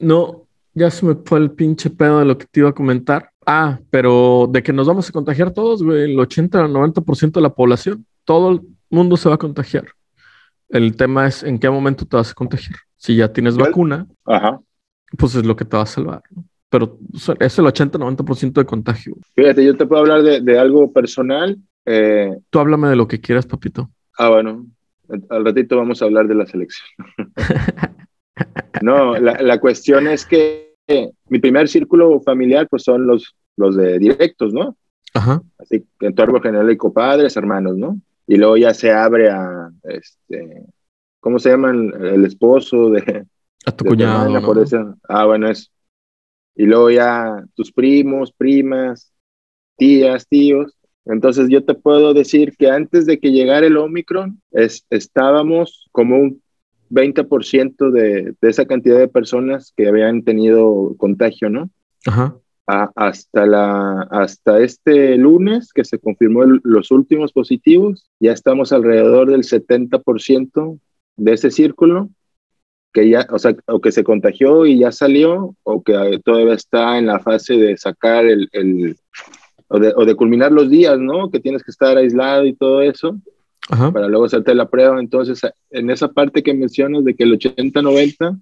No, 0.00 0.46
ya 0.74 0.90
se 0.90 1.06
me 1.06 1.14
fue 1.24 1.38
el 1.38 1.52
pinche 1.52 1.90
pedo 1.90 2.18
de 2.18 2.24
lo 2.24 2.36
que 2.38 2.46
te 2.46 2.60
iba 2.60 2.70
a 2.70 2.74
comentar. 2.74 3.30
Ah, 3.46 3.78
pero 3.90 4.48
de 4.50 4.62
que 4.62 4.72
nos 4.72 4.86
vamos 4.86 5.08
a 5.08 5.12
contagiar 5.12 5.52
todos, 5.52 5.82
güey. 5.82 6.12
El 6.12 6.18
80 6.18 6.64
al 6.64 6.72
90% 6.72 7.32
de 7.32 7.40
la 7.40 7.54
población, 7.54 8.06
todo 8.24 8.50
el 8.52 8.60
mundo 8.90 9.16
se 9.16 9.28
va 9.28 9.34
a 9.36 9.38
contagiar. 9.38 9.86
El 10.68 10.96
tema 10.96 11.26
es 11.26 11.42
en 11.42 11.58
qué 11.58 11.68
momento 11.70 12.06
te 12.06 12.16
vas 12.16 12.30
a 12.30 12.34
contagiar. 12.34 12.76
Si 12.96 13.16
ya 13.16 13.32
tienes 13.32 13.56
vacuna, 13.56 14.06
Ajá. 14.24 14.60
pues 15.18 15.34
es 15.34 15.44
lo 15.44 15.54
que 15.56 15.64
te 15.64 15.76
va 15.76 15.82
a 15.82 15.86
salvar, 15.86 16.22
¿no? 16.30 16.44
Pero 16.70 16.98
es 17.38 17.58
el 17.58 17.66
80-90% 17.66 18.52
de 18.54 18.64
contagio. 18.64 19.14
Fíjate, 19.36 19.64
yo 19.64 19.76
te 19.76 19.86
puedo 19.86 20.00
hablar 20.00 20.22
de, 20.22 20.40
de 20.40 20.58
algo 20.58 20.92
personal. 20.92 21.56
Eh, 21.86 22.30
Tú 22.50 22.58
háblame 22.58 22.88
de 22.88 22.96
lo 22.96 23.06
que 23.06 23.20
quieras, 23.20 23.46
papito. 23.46 23.90
ah, 24.18 24.30
bueno. 24.30 24.66
al 25.28 25.44
ratito 25.44 25.76
vamos 25.76 26.02
a 26.02 26.06
hablar 26.06 26.26
de 26.26 26.34
la 26.34 26.46
selección. 26.46 26.88
no, 28.82 29.16
la, 29.18 29.40
la, 29.40 29.60
cuestión 29.60 30.08
es 30.08 30.26
que 30.26 30.73
mi 31.28 31.38
primer 31.38 31.68
círculo 31.68 32.20
familiar 32.20 32.68
pues 32.68 32.82
son 32.82 33.06
los, 33.06 33.34
los 33.56 33.76
de 33.76 33.98
directos, 33.98 34.52
¿no? 34.52 34.76
Ajá. 35.14 35.42
Así 35.58 35.86
que 35.98 36.06
en 36.06 36.14
tu 36.14 36.22
árbol 36.22 36.42
genealógico, 36.42 36.92
padres, 36.92 37.36
hermanos, 37.36 37.76
¿no? 37.76 37.98
Y 38.26 38.36
luego 38.36 38.56
ya 38.56 38.74
se 38.74 38.92
abre 38.92 39.30
a, 39.30 39.70
este, 39.84 40.64
¿cómo 41.20 41.38
se 41.38 41.50
llama 41.50 41.70
el, 41.70 42.24
esposo 42.24 42.90
de... 42.90 43.26
A 43.66 43.72
tu 43.72 43.84
cuñado, 43.84 44.28
¿no? 44.28 44.42
por 44.42 44.58
eso. 44.58 44.94
Ah, 45.08 45.24
bueno, 45.24 45.48
eso. 45.48 45.70
Y 46.54 46.64
luego 46.64 46.90
ya 46.90 47.44
tus 47.54 47.72
primos, 47.72 48.32
primas, 48.32 49.12
tías, 49.76 50.26
tíos. 50.28 50.76
Entonces 51.06 51.48
yo 51.48 51.64
te 51.64 51.74
puedo 51.74 52.14
decir 52.14 52.54
que 52.56 52.70
antes 52.70 53.06
de 53.06 53.18
que 53.18 53.30
llegara 53.30 53.66
el 53.66 53.76
Omicron, 53.76 54.40
es, 54.52 54.86
estábamos 54.90 55.88
como 55.92 56.18
un 56.18 56.42
20% 56.90 57.90
de, 57.90 58.34
de 58.40 58.48
esa 58.48 58.66
cantidad 58.66 58.98
de 58.98 59.08
personas 59.08 59.72
que 59.76 59.88
habían 59.88 60.22
tenido 60.22 60.94
contagio, 60.96 61.50
¿no? 61.50 61.70
Ajá 62.06 62.36
hasta, 62.66 63.46
la, 63.46 64.02
hasta 64.10 64.60
este 64.60 65.16
lunes 65.18 65.72
que 65.72 65.84
se 65.84 65.98
confirmó 65.98 66.44
los 66.62 66.90
últimos 66.90 67.32
positivos, 67.32 68.08
ya 68.20 68.32
estamos 68.32 68.72
alrededor 68.72 69.30
del 69.30 69.42
70% 69.42 70.78
de 71.16 71.32
ese 71.32 71.50
círculo 71.50 72.08
que 72.92 73.08
ya, 73.08 73.26
o 73.30 73.38
sea, 73.38 73.56
o 73.66 73.80
que 73.80 73.90
se 73.90 74.04
contagió 74.04 74.66
y 74.66 74.78
ya 74.78 74.92
salió, 74.92 75.56
o 75.64 75.82
que 75.82 76.20
todavía 76.24 76.54
está 76.54 76.96
en 76.96 77.06
la 77.06 77.18
fase 77.18 77.54
de 77.54 77.76
sacar 77.76 78.24
el, 78.24 78.48
el 78.52 78.96
o, 79.66 79.80
de, 79.80 79.92
o, 79.96 80.04
de, 80.04 80.14
culminar 80.14 80.52
los 80.52 80.70
días, 80.70 80.96
¿no? 81.00 81.28
Que 81.28 81.40
tienes 81.40 81.64
que 81.64 81.72
estar 81.72 81.96
aislado 81.96 82.46
y 82.46 82.54
todo 82.54 82.82
eso, 82.82 83.18
para 83.68 84.08
luego 84.08 84.26
hacerte 84.26 84.54
la 84.54 84.68
prueba. 84.68 85.00
Entonces, 85.00 85.40
en 85.70 85.90
esa 85.90 86.08
parte 86.08 86.42
que 86.42 86.54
mencionas 86.54 87.04
de 87.04 87.14
que 87.14 87.24
el 87.24 87.38
80-90 87.38 88.40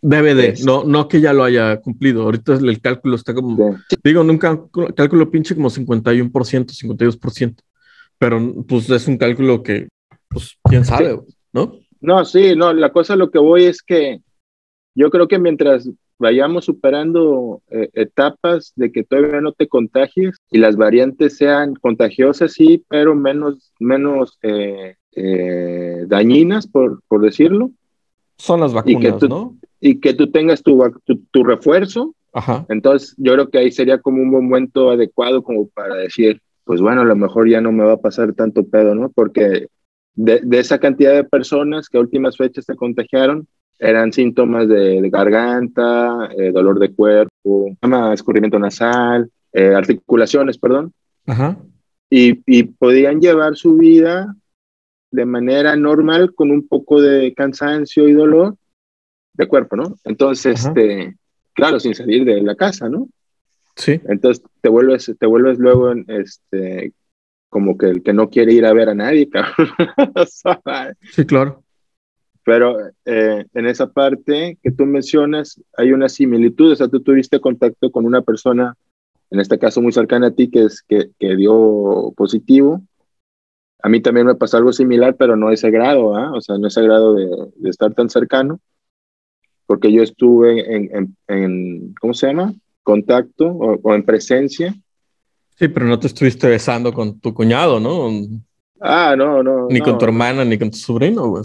Debe 0.00 0.34
de, 0.34 0.54
no, 0.64 0.84
no 0.84 1.08
que 1.08 1.20
ya 1.20 1.32
lo 1.32 1.42
haya 1.42 1.80
cumplido. 1.80 2.22
Ahorita 2.22 2.54
el 2.54 2.80
cálculo 2.80 3.16
está 3.16 3.34
como, 3.34 3.78
digo, 4.04 4.22
nunca 4.22 4.60
cálculo 4.94 5.28
pinche 5.30 5.56
como 5.56 5.70
51%, 5.70 6.30
52%, 6.30 7.56
pero 8.16 8.64
pues 8.68 8.88
es 8.90 9.08
un 9.08 9.18
cálculo 9.18 9.62
que, 9.62 9.88
pues, 10.28 10.56
quién 10.62 10.84
sabe, 10.84 11.18
¿no? 11.52 11.80
No, 12.00 12.24
sí, 12.24 12.54
no, 12.54 12.72
la 12.72 12.92
cosa 12.92 13.16
lo 13.16 13.30
que 13.30 13.40
voy 13.40 13.64
es 13.64 13.82
que 13.82 14.20
yo 14.94 15.10
creo 15.10 15.26
que 15.26 15.40
mientras 15.40 15.90
vayamos 16.18 16.64
superando 16.64 17.62
eh, 17.70 17.90
etapas 17.94 18.72
de 18.76 18.92
que 18.92 19.04
todavía 19.04 19.40
no 19.40 19.52
te 19.52 19.68
contagies 19.68 20.36
y 20.50 20.58
las 20.58 20.76
variantes 20.76 21.36
sean 21.36 21.74
contagiosas, 21.74 22.52
sí, 22.52 22.84
pero 22.88 23.14
menos, 23.14 23.72
menos 23.78 24.38
eh, 24.42 24.96
eh, 25.12 26.04
dañinas, 26.06 26.66
por, 26.66 27.02
por 27.08 27.22
decirlo. 27.22 27.70
Son 28.36 28.60
las 28.60 28.72
vacunas, 28.72 29.22
¿no? 29.22 29.56
y 29.80 30.00
que 30.00 30.14
tú 30.14 30.30
tengas 30.30 30.62
tu, 30.62 30.82
tu, 31.30 31.44
refuerzo. 31.44 32.14
Entonces, 32.68 33.14
yo 33.16 33.32
creo 33.32 33.48
que 33.48 33.58
ahí 33.58 33.72
sería 33.72 33.98
como 33.98 34.22
un 34.22 34.30
momento 34.30 34.90
adecuado 34.90 35.42
como 35.42 35.68
para 35.68 35.96
decir, 35.96 36.40
pues 36.64 36.80
bueno, 36.80 37.00
a 37.00 37.04
lo 37.04 37.16
mejor 37.16 37.48
ya 37.48 37.60
no 37.60 37.72
me 37.72 37.84
va 37.84 37.94
a 37.94 38.00
pasar 38.00 38.32
tanto 38.34 38.64
pedo, 38.64 38.94
¿no? 38.94 39.10
Porque 39.10 39.66
de, 40.14 40.40
de 40.42 40.58
esa 40.58 40.78
cantidad 40.78 41.14
de 41.14 41.24
personas 41.24 41.88
que 41.88 41.98
a 41.98 42.00
últimas 42.00 42.36
fechas 42.36 42.64
se 42.64 42.76
contagiaron, 42.76 43.48
eran 43.78 44.12
síntomas 44.12 44.68
de, 44.68 45.08
garganta, 45.10 46.30
eh, 46.36 46.50
dolor 46.50 46.78
de 46.78 46.92
cuerpo, 46.92 47.76
escurrimiento 48.12 48.58
nasal, 48.58 49.30
eh, 49.52 49.74
articulaciones, 49.74 50.58
perdón. 50.58 50.92
Ajá. 51.26 51.56
Y, 52.10 52.40
y 52.46 52.64
podían 52.64 53.20
llevar 53.20 53.56
su 53.56 53.76
vida 53.76 54.34
de 55.10 55.24
manera 55.24 55.76
normal 55.76 56.34
con 56.34 56.50
un 56.50 56.66
poco 56.66 57.00
de 57.00 57.32
cansancio 57.34 58.08
y 58.08 58.12
dolor, 58.12 58.56
de 59.34 59.46
cuerpo, 59.46 59.76
¿no? 59.76 59.96
Entonces, 60.04 60.66
este, 60.66 61.16
claro, 61.54 61.78
sin 61.80 61.94
salir 61.94 62.24
de 62.24 62.42
la 62.42 62.56
casa, 62.56 62.88
¿no? 62.88 63.08
Sí. 63.76 64.00
Entonces 64.08 64.44
te 64.60 64.68
vuelves, 64.68 65.12
te 65.18 65.26
vuelves 65.26 65.58
luego, 65.58 65.92
este, 66.08 66.92
como 67.48 67.78
que 67.78 67.86
el 67.86 68.02
que 68.02 68.12
no 68.12 68.28
quiere 68.28 68.52
ir 68.52 68.66
a 68.66 68.72
ver 68.72 68.88
a 68.88 68.94
nadie, 68.94 69.28
cabrón. 69.30 69.68
sí, 71.12 71.24
claro. 71.24 71.62
Pero 72.48 72.78
eh, 73.04 73.44
en 73.52 73.66
esa 73.66 73.92
parte 73.92 74.56
que 74.62 74.70
tú 74.70 74.86
mencionas, 74.86 75.60
hay 75.76 75.92
una 75.92 76.08
similitud, 76.08 76.72
o 76.72 76.76
sea, 76.76 76.88
tú 76.88 77.02
tuviste 77.02 77.40
contacto 77.40 77.90
con 77.90 78.06
una 78.06 78.22
persona, 78.22 78.74
en 79.30 79.40
este 79.40 79.58
caso 79.58 79.82
muy 79.82 79.92
cercana 79.92 80.28
a 80.28 80.30
ti, 80.30 80.50
que, 80.50 80.62
es, 80.62 80.80
que, 80.80 81.10
que 81.18 81.36
dio 81.36 82.10
positivo. 82.16 82.80
A 83.82 83.90
mí 83.90 84.00
también 84.00 84.26
me 84.26 84.34
pasó 84.34 84.56
algo 84.56 84.72
similar, 84.72 85.14
pero 85.16 85.36
no 85.36 85.50
ese 85.50 85.70
grado, 85.70 86.16
¿ah? 86.16 86.32
o 86.32 86.40
sea, 86.40 86.56
no 86.56 86.68
ese 86.68 86.80
grado 86.80 87.12
de, 87.12 87.26
de 87.54 87.68
estar 87.68 87.92
tan 87.92 88.08
cercano 88.08 88.60
porque 89.66 89.92
yo 89.92 90.02
estuve 90.02 90.74
en, 90.74 91.14
en, 91.28 91.94
¿cómo 92.00 92.14
se 92.14 92.28
llama? 92.28 92.54
Contacto 92.82 93.46
o, 93.48 93.94
en 93.94 94.02
presencia. 94.02 94.74
Sí, 95.56 95.68
pero 95.68 95.84
no 95.84 95.98
te 95.98 96.06
estuviste 96.06 96.48
besando 96.48 96.94
con 96.94 97.20
tu 97.20 97.34
cuñado, 97.34 97.78
¿no? 97.78 98.08
Ah, 98.80 99.14
no, 99.18 99.42
no. 99.42 99.66
Ni 99.68 99.80
con 99.80 99.98
tu 99.98 100.06
hermana, 100.06 100.46
ni 100.46 100.56
con 100.56 100.70
tu 100.70 100.78
sobrino, 100.78 101.28
güey. 101.28 101.44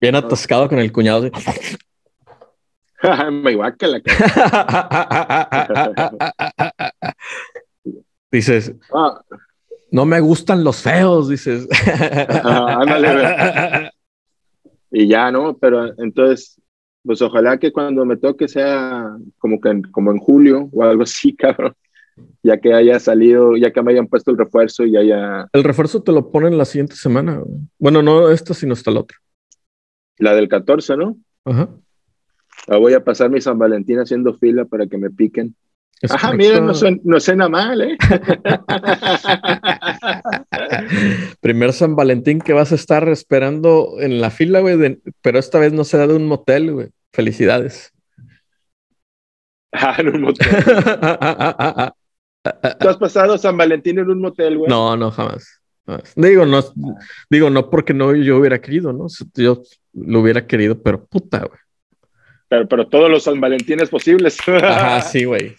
Bien 0.00 0.14
atascado 0.14 0.68
con 0.68 0.78
el 0.78 0.92
cuñado. 0.92 1.28
Me 3.32 3.52
igual 3.52 3.76
que 3.76 3.86
la 3.86 4.00
Dices, 8.30 8.74
ah. 8.94 9.20
no 9.90 10.04
me 10.04 10.20
gustan 10.20 10.62
los 10.62 10.82
feos, 10.82 11.28
dices. 11.28 11.66
ándale, 12.44 13.90
y 14.92 15.08
ya, 15.08 15.32
¿no? 15.32 15.56
Pero 15.56 15.98
entonces 15.98 16.60
pues 17.04 17.22
ojalá 17.22 17.58
que 17.58 17.72
cuando 17.72 18.04
me 18.04 18.16
toque 18.16 18.48
sea 18.48 19.16
como 19.38 19.60
que 19.60 19.70
en, 19.70 19.82
como 19.82 20.10
en 20.10 20.18
julio 20.18 20.68
o 20.72 20.82
algo 20.82 21.02
así, 21.02 21.34
cabrón. 21.36 21.74
Ya 22.42 22.58
que 22.58 22.74
haya 22.74 23.00
salido, 23.00 23.56
ya 23.56 23.70
que 23.70 23.82
me 23.82 23.92
hayan 23.92 24.06
puesto 24.06 24.30
el 24.30 24.36
refuerzo 24.36 24.84
y 24.84 24.94
haya. 24.94 25.48
El 25.54 25.64
refuerzo 25.64 26.02
te 26.02 26.12
lo 26.12 26.30
ponen 26.30 26.58
la 26.58 26.66
siguiente 26.66 26.94
semana. 26.94 27.42
Bueno, 27.78 28.02
no 28.02 28.28
esta, 28.28 28.52
sino 28.52 28.74
hasta 28.74 28.90
la 28.90 29.00
otra. 29.00 29.16
La 30.20 30.34
del 30.34 30.48
14, 30.48 30.96
¿no? 30.96 31.16
Ajá. 31.44 31.68
La 32.66 32.76
voy 32.76 32.92
a 32.92 33.02
pasar 33.02 33.30
mi 33.30 33.40
San 33.40 33.58
Valentín 33.58 33.98
haciendo 33.98 34.34
fila 34.34 34.66
para 34.66 34.86
que 34.86 34.98
me 34.98 35.10
piquen. 35.10 35.56
Ajá, 36.08 36.32
mira, 36.32 36.60
no, 36.60 37.20
suena, 37.20 37.48
mal, 37.48 37.82
¿eh? 37.82 37.98
Primer 41.40 41.74
San 41.74 41.94
Valentín 41.94 42.40
que 42.40 42.54
vas 42.54 42.72
a 42.72 42.74
estar 42.74 43.06
esperando 43.08 43.96
en 43.98 44.20
la 44.20 44.30
fila, 44.30 44.60
güey, 44.60 44.98
pero 45.20 45.38
esta 45.38 45.58
vez 45.58 45.74
no 45.74 45.84
será 45.84 46.06
de 46.06 46.14
un 46.14 46.26
motel, 46.26 46.72
güey. 46.72 46.88
Felicidades. 47.12 47.92
Ah, 49.72 49.96
en 49.98 50.14
un 50.14 50.22
motel. 50.22 50.48
¿Tú 52.80 52.88
has 52.88 52.96
pasado 52.96 53.36
San 53.36 53.58
Valentín 53.58 53.98
en 53.98 54.08
un 54.08 54.20
motel, 54.20 54.56
güey? 54.56 54.70
No, 54.70 54.96
no, 54.96 55.10
jamás. 55.10 55.60
Digo, 56.16 56.46
no, 56.46 56.62
digo, 57.28 57.50
no 57.50 57.68
porque 57.68 57.92
no 57.92 58.14
yo 58.14 58.38
hubiera 58.38 58.60
querido, 58.60 58.92
¿no? 58.92 59.06
Yo 59.34 59.62
lo 59.92 60.20
hubiera 60.20 60.46
querido, 60.46 60.80
pero 60.82 61.04
puta, 61.04 61.38
güey. 61.38 61.58
Pero, 62.48 62.68
pero 62.68 62.88
todos 62.88 63.10
los 63.10 63.22
San 63.24 63.40
Valentines 63.40 63.88
posibles. 63.88 64.36
Ajá, 64.48 65.00
sí, 65.02 65.24
güey. 65.24 65.54